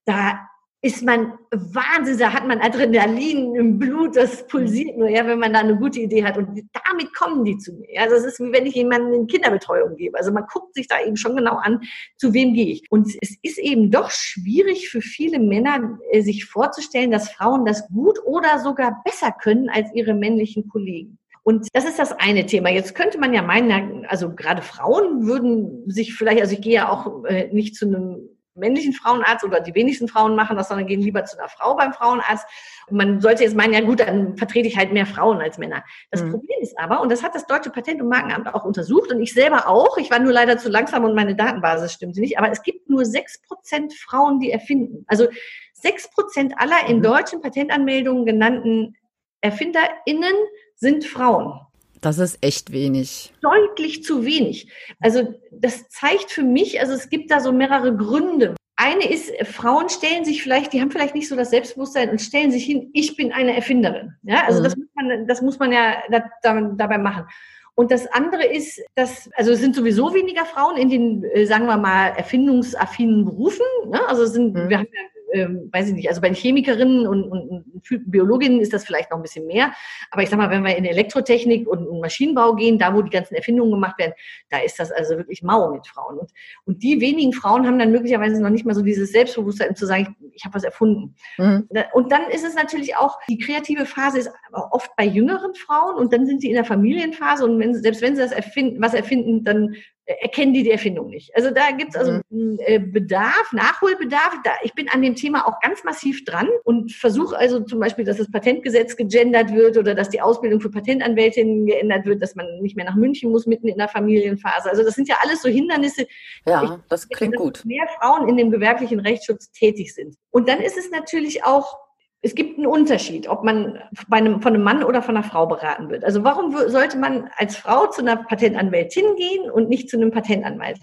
[0.05, 0.47] da
[0.87, 5.51] ist man Wahnsinn, da hat man Adrenalin im Blut, das pulsiert nur, ja, wenn man
[5.51, 6.37] da eine gute Idee hat.
[6.37, 8.01] Und damit kommen die zu mir.
[8.01, 10.17] Also es ist wie wenn ich jemanden in Kinderbetreuung gebe.
[10.17, 11.81] Also man guckt sich da eben schon genau an,
[12.15, 12.83] zu wem gehe ich.
[12.89, 17.85] Und es ist eben doch schwierig für viele Männer, äh, sich vorzustellen, dass Frauen das
[17.89, 21.17] gut oder sogar besser können als ihre männlichen Kollegen.
[21.43, 22.69] Und das ist das eine Thema.
[22.69, 26.89] Jetzt könnte man ja meinen, also gerade Frauen würden sich vielleicht, also ich gehe ja
[26.89, 31.01] auch äh, nicht zu einem männlichen Frauenarzt oder die wenigsten Frauen machen das, sondern gehen
[31.01, 32.45] lieber zu einer Frau beim Frauenarzt.
[32.87, 35.83] Und man sollte jetzt meinen, ja gut, dann vertrete ich halt mehr Frauen als Männer.
[36.11, 36.31] Das mhm.
[36.31, 39.33] Problem ist aber, und das hat das Deutsche Patent- und Markenamt auch untersucht und ich
[39.33, 42.63] selber auch, ich war nur leider zu langsam und meine Datenbasis stimmte nicht, aber es
[42.63, 45.05] gibt nur sechs Prozent Frauen, die erfinden.
[45.07, 45.27] Also
[45.73, 47.03] sechs Prozent aller in mhm.
[47.03, 48.95] deutschen Patentanmeldungen genannten
[49.41, 50.33] ErfinderInnen
[50.75, 51.59] sind Frauen.
[52.01, 53.33] Das ist echt wenig.
[53.41, 54.71] Deutlich zu wenig.
[54.99, 58.55] Also das zeigt für mich, also es gibt da so mehrere Gründe.
[58.75, 62.51] Eine ist, Frauen stellen sich vielleicht, die haben vielleicht nicht so das Selbstbewusstsein und stellen
[62.51, 64.13] sich hin, ich bin eine Erfinderin.
[64.21, 64.63] Ja, also mhm.
[64.63, 67.25] das, muss man, das muss man ja da, da, dabei machen.
[67.73, 71.67] Und das andere ist, dass, also es sind sowieso weniger Frauen in den, äh, sagen
[71.67, 73.65] wir mal, erfindungsaffinen Berufen.
[73.89, 73.99] Ne?
[74.07, 74.69] Also sind, mhm.
[74.69, 75.01] wir haben ja
[75.33, 79.11] ähm, weiß ich nicht, also bei den Chemikerinnen und, und, und, Biologinnen ist das vielleicht
[79.11, 79.71] noch ein bisschen mehr.
[80.11, 83.09] Aber ich sag mal, wenn wir in Elektrotechnik und, und, Maschinenbau gehen, da wo die
[83.09, 84.13] ganzen Erfindungen gemacht werden,
[84.49, 86.17] da ist das also wirklich mau mit Frauen.
[86.17, 86.31] Und,
[86.65, 89.85] und die wenigen Frauen haben dann möglicherweise noch nicht mal so dieses Selbstbewusstsein, um zu
[89.85, 91.15] sagen, ich, ich habe was erfunden.
[91.37, 91.67] Mhm.
[91.93, 96.13] Und dann ist es natürlich auch, die kreative Phase ist oft bei jüngeren Frauen und
[96.13, 99.43] dann sind sie in der Familienphase und wenn, selbst wenn sie das erfinden, was erfinden,
[99.43, 99.75] dann
[100.07, 101.35] erkennen die die Erfindung nicht.
[101.35, 102.21] Also da gibt es also mhm.
[102.31, 104.35] einen äh, Bedarf, Nachholbedarf.
[104.43, 108.05] Da, ich bin an dem Thema auch ganz massiv dran und versuche also zum Beispiel,
[108.05, 112.45] dass das Patentgesetz gegendert wird oder dass die Ausbildung für Patentanwältinnen geändert wird, dass man
[112.61, 114.69] nicht mehr nach München muss mitten in der Familienphase.
[114.69, 116.07] Also das sind ja alles so Hindernisse.
[116.45, 117.65] Ja, ich, das klingt gut.
[117.65, 120.15] Mehr Frauen in dem gewerblichen Rechtsschutz tätig sind.
[120.31, 121.77] Und dann ist es natürlich auch
[122.21, 125.89] es gibt einen Unterschied, ob man einem, von einem Mann oder von einer Frau beraten
[125.89, 126.03] wird.
[126.03, 130.79] Also warum sollte man als Frau zu einer Patentanwältin gehen und nicht zu einem Patentanwalt?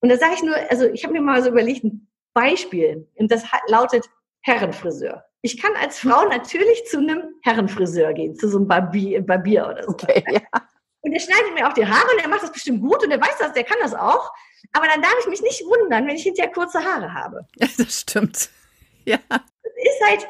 [0.00, 3.32] Und da sage ich nur, also ich habe mir mal so überlegt, ein Beispiel, und
[3.32, 4.08] das lautet
[4.42, 5.24] Herrenfriseur.
[5.42, 9.84] Ich kann als Frau natürlich zu einem Herrenfriseur gehen, zu so einem Barbier, Barbier oder
[9.84, 9.90] so.
[9.90, 10.40] Okay, ja.
[11.00, 13.20] Und der schneidet mir auch die Haare und er macht das bestimmt gut und er
[13.20, 14.32] weiß das, der kann das auch.
[14.72, 17.46] Aber dann darf ich mich nicht wundern, wenn ich hinterher kurze Haare habe.
[17.56, 18.50] Ja, das stimmt.
[19.04, 19.18] Ja.
[19.28, 19.40] Das
[19.74, 20.28] ist halt,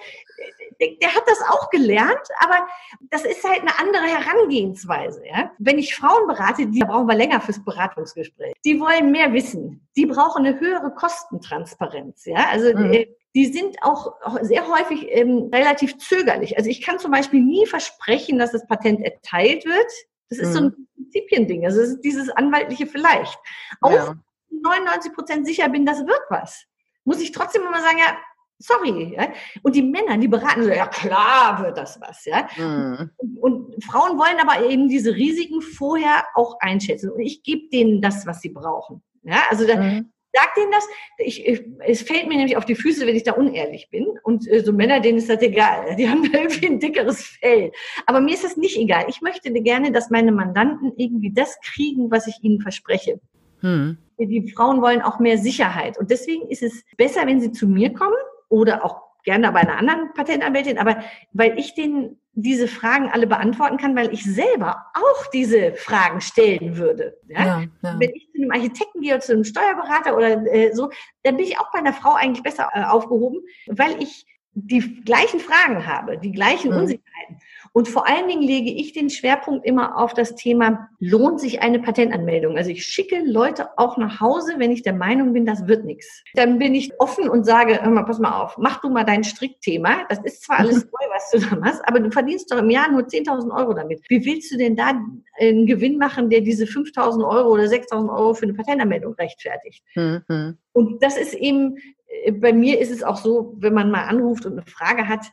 [0.81, 2.67] der hat das auch gelernt, aber
[3.11, 5.23] das ist halt eine andere Herangehensweise.
[5.27, 5.51] Ja?
[5.59, 8.55] Wenn ich Frauen berate, die brauchen wir länger fürs Beratungsgespräch.
[8.65, 9.89] Die wollen mehr wissen.
[9.97, 12.25] Die brauchen eine höhere Kostentransparenz.
[12.27, 12.49] Ja?
[12.51, 12.93] Also mhm.
[12.93, 16.57] Äh, die sind auch sehr häufig ähm, relativ zögerlich.
[16.57, 19.93] Also ich kann zum Beispiel nie versprechen, dass das Patent erteilt wird.
[20.31, 20.53] Das ist mhm.
[20.53, 20.89] so ein.
[21.09, 21.65] Prinzipiending.
[21.65, 23.39] Also das ist dieses anwaltliche vielleicht.
[23.81, 24.15] Auch ja.
[24.51, 26.65] 99 Prozent sicher bin, das wird was.
[27.05, 28.17] Muss ich trotzdem immer sagen, ja,
[28.59, 29.15] Sorry.
[29.15, 29.33] Ja?
[29.63, 32.25] Und die Männer, die beraten so, ja klar wird das was.
[32.25, 32.49] Ja?
[32.57, 33.11] Mhm.
[33.17, 37.11] Und, und, Frauen wollen aber eben diese Risiken vorher auch einschätzen.
[37.11, 39.03] Und ich gebe denen das, was sie brauchen.
[39.23, 39.43] Ja?
[39.49, 40.13] Also da, mhm.
[40.33, 40.89] sag denen das.
[41.19, 44.07] Ich, ich, es fällt mir nämlich auf die Füße, wenn ich da unehrlich bin.
[44.25, 45.95] Und äh, so Männer, denen ist das egal.
[45.97, 47.71] Die haben irgendwie ein dickeres Fell.
[48.07, 49.05] Aber mir ist das nicht egal.
[49.09, 53.21] Ich möchte gerne, dass meine Mandanten irgendwie das kriegen, was ich ihnen verspreche.
[53.61, 53.99] Mhm.
[54.19, 55.97] Die Frauen wollen auch mehr Sicherheit.
[55.97, 58.17] Und deswegen ist es besser, wenn sie zu mir kommen
[58.49, 63.79] oder auch gerne bei einer anderen Patentanwältin, aber weil ich denen diese Fragen alle beantworten
[63.79, 67.19] kann, weil ich selber auch diese Fragen stellen würde.
[67.27, 67.45] Ja?
[67.45, 67.97] Ja, ja.
[67.99, 70.91] Wenn ich zu einem Architekten gehe oder zu einem Steuerberater oder äh, so,
[71.25, 74.25] dann bin ich auch bei einer Frau eigentlich besser äh, aufgehoben, weil ich
[74.55, 76.79] die gleichen Fragen habe, die gleichen mhm.
[76.79, 77.39] Unsicherheiten.
[77.79, 81.79] Und vor allen Dingen lege ich den Schwerpunkt immer auf das Thema, lohnt sich eine
[81.79, 82.57] Patentanmeldung?
[82.57, 86.25] Also ich schicke Leute auch nach Hause, wenn ich der Meinung bin, das wird nichts.
[86.35, 89.23] Dann bin ich offen und sage, hör mal, pass mal auf, mach du mal dein
[89.23, 90.07] Strickthema.
[90.09, 92.91] Das ist zwar alles neu, was du da machst, aber du verdienst doch im Jahr
[92.91, 94.01] nur 10.000 Euro damit.
[94.09, 95.01] Wie willst du denn da
[95.39, 99.85] einen Gewinn machen, der diese 5.000 Euro oder 6.000 Euro für eine Patentanmeldung rechtfertigt?
[99.95, 100.59] Mhm.
[100.73, 101.77] Und das ist eben,
[102.25, 105.27] äh, bei mir ist es auch so, wenn man mal anruft und eine Frage hat,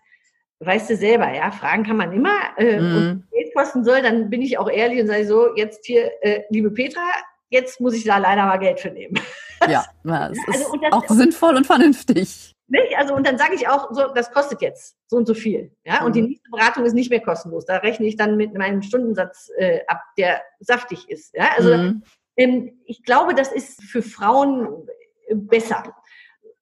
[0.66, 2.96] weißt du selber, ja, Fragen kann man immer äh, mhm.
[2.96, 6.44] und Geld kosten soll, dann bin ich auch ehrlich und sage so, jetzt hier, äh,
[6.50, 7.02] liebe Petra,
[7.50, 9.20] jetzt muss ich da leider mal Geld für nehmen.
[9.68, 12.54] Ja, das also, ist das auch sinnvoll und vernünftig.
[12.68, 12.98] Nicht?
[12.98, 15.72] Also, und dann sage ich auch, so, das kostet jetzt so und so viel.
[15.86, 16.02] Ja?
[16.02, 16.06] Mhm.
[16.06, 16.28] Und die mhm.
[16.28, 17.66] nächste Beratung ist nicht mehr kostenlos.
[17.66, 21.34] Da rechne ich dann mit meinem Stundensatz äh, ab, der saftig ist.
[21.34, 21.50] Ja?
[21.56, 22.04] Also mhm.
[22.36, 24.88] ähm, ich glaube, das ist für Frauen
[25.34, 25.96] besser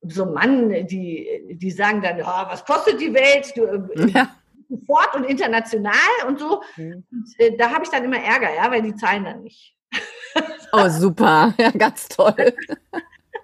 [0.07, 3.53] so Mann, die, die sagen dann, ja, was kostet die Welt?
[3.55, 4.29] Du, äh, ja.
[4.69, 5.93] Sofort und international
[6.27, 6.61] und so.
[6.77, 7.03] Mhm.
[7.11, 9.75] Und, äh, da habe ich dann immer Ärger, ja, weil die zahlen dann nicht.
[10.75, 11.53] Oh, super.
[11.59, 12.51] Ja, ganz toll.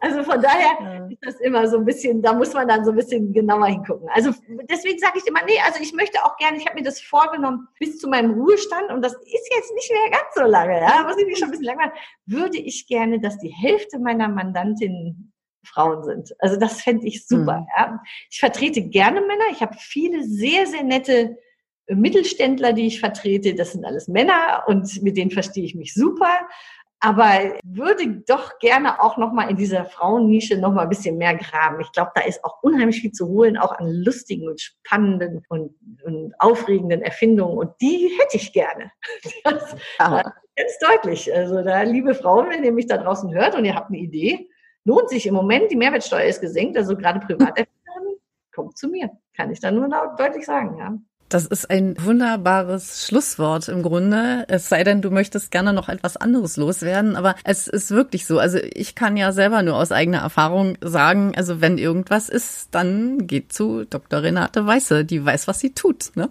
[0.02, 2.96] Also von daher ist das immer so ein bisschen, da muss man dann so ein
[2.98, 4.08] bisschen genauer hingucken.
[4.14, 4.32] Also
[4.70, 7.68] deswegen sage ich immer, nee, also ich möchte auch gerne, ich habe mir das vorgenommen
[7.80, 11.18] bis zu meinem Ruhestand und das ist jetzt nicht mehr ganz so lange, ja, muss
[11.18, 11.92] ich mich schon ein bisschen lang machen,
[12.26, 15.34] würde ich gerne, dass die Hälfte meiner Mandantinnen
[15.64, 16.36] Frauen sind.
[16.40, 17.60] Also das fände ich super.
[17.60, 17.68] Mhm.
[17.78, 18.02] Ja.
[18.30, 19.46] Ich vertrete gerne Männer.
[19.52, 21.38] Ich habe viele sehr, sehr nette
[21.88, 23.56] Mittelständler, die ich vertrete.
[23.56, 26.30] Das sind alles Männer und mit denen verstehe ich mich super
[27.02, 31.36] aber würde doch gerne auch noch mal in dieser Frauennische noch mal ein bisschen mehr
[31.36, 31.80] graben.
[31.80, 35.74] Ich glaube, da ist auch unheimlich viel zu holen, auch an lustigen und spannenden und,
[36.04, 38.92] und aufregenden Erfindungen und die hätte ich gerne.
[39.44, 40.24] Das, das
[40.56, 41.34] ganz deutlich.
[41.34, 44.50] Also da, liebe Frauen, wenn ihr mich da draußen hört und ihr habt eine Idee,
[44.86, 48.18] lohnt sich im Moment, die Mehrwertsteuer ist gesenkt, also gerade Privaterfinderinnen,
[48.54, 49.10] kommt zu mir.
[49.36, 50.98] Kann ich da nur deutlich sagen, ja.
[51.30, 54.46] Das ist ein wunderbares Schlusswort im Grunde.
[54.48, 58.40] Es sei denn, du möchtest gerne noch etwas anderes loswerden, aber es ist wirklich so.
[58.40, 63.28] Also ich kann ja selber nur aus eigener Erfahrung sagen, also wenn irgendwas ist, dann
[63.28, 64.24] geht zu Dr.
[64.24, 65.06] Renate Weiße.
[65.06, 66.30] Die weiß, was sie tut, ne?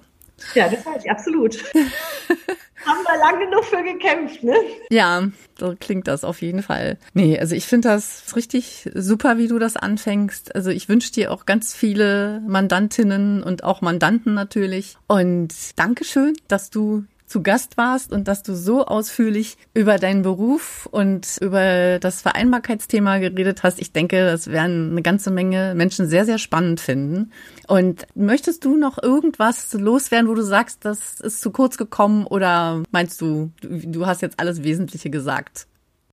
[0.54, 1.58] Ja, das weiß ich, absolut.
[2.86, 4.54] haben wir lange genug für gekämpft, ne?
[4.90, 6.98] Ja, so klingt das auf jeden Fall.
[7.14, 10.54] Nee, also ich finde das richtig super, wie du das anfängst.
[10.54, 14.96] Also ich wünsche dir auch ganz viele Mandantinnen und auch Mandanten natürlich.
[15.06, 20.88] Und Dankeschön, dass du zu Gast warst und dass du so ausführlich über deinen Beruf
[20.90, 23.80] und über das Vereinbarkeitsthema geredet hast.
[23.80, 27.32] Ich denke, das werden eine ganze Menge Menschen sehr, sehr spannend finden.
[27.66, 32.82] Und möchtest du noch irgendwas loswerden, wo du sagst, das ist zu kurz gekommen oder
[32.90, 35.66] meinst du, du hast jetzt alles Wesentliche gesagt?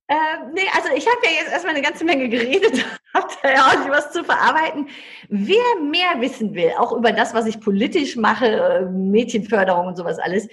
[0.08, 0.14] Äh,
[0.54, 3.88] nee, also ich habe ja jetzt erstmal eine ganze Menge geredet, habe da ja auch
[3.88, 4.88] was zu verarbeiten.
[5.28, 10.20] Wer mehr wissen will, auch über das, was ich politisch mache, äh, Mädchenförderung und sowas
[10.20, 10.46] alles,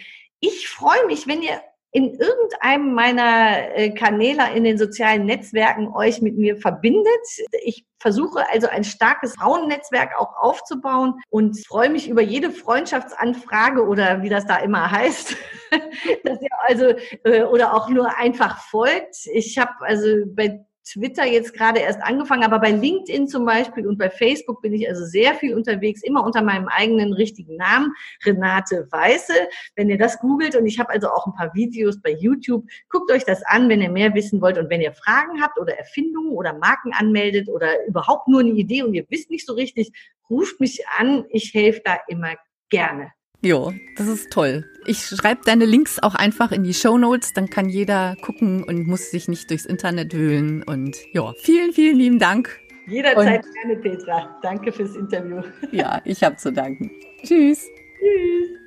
[0.43, 1.61] ich freue mich, wenn ihr
[1.93, 7.05] in irgendeinem meiner äh, Kanäle in den sozialen Netzwerken euch mit mir verbindet.
[7.63, 14.23] Ich versuche also ein starkes Frauennetzwerk auch aufzubauen und freue mich über jede Freundschaftsanfrage oder
[14.23, 15.37] wie das da immer heißt,
[16.23, 16.87] dass ihr also
[17.25, 19.27] äh, oder auch nur einfach folgt.
[19.31, 23.97] Ich habe also bei Twitter jetzt gerade erst angefangen, aber bei LinkedIn zum Beispiel und
[23.97, 27.93] bei Facebook bin ich also sehr viel unterwegs, immer unter meinem eigenen richtigen Namen,
[28.25, 29.33] Renate Weiße.
[29.75, 33.11] Wenn ihr das googelt und ich habe also auch ein paar Videos bei YouTube, guckt
[33.11, 36.31] euch das an, wenn ihr mehr wissen wollt und wenn ihr Fragen habt oder Erfindungen
[36.31, 39.91] oder Marken anmeldet oder überhaupt nur eine Idee und ihr wisst nicht so richtig,
[40.29, 42.35] ruft mich an, ich helfe da immer
[42.69, 43.11] gerne.
[43.43, 44.63] Jo, das ist toll.
[44.85, 48.87] Ich schreibe deine Links auch einfach in die Show Notes, dann kann jeder gucken und
[48.87, 50.63] muss sich nicht durchs Internet wühlen.
[50.63, 52.61] Und ja, vielen, vielen lieben Dank.
[52.87, 54.39] Jederzeit und, gerne, Petra.
[54.41, 55.41] Danke fürs Interview.
[55.71, 56.89] Ja, ich habe zu danken.
[57.21, 57.69] Tschüss.
[57.99, 58.62] Tschüss.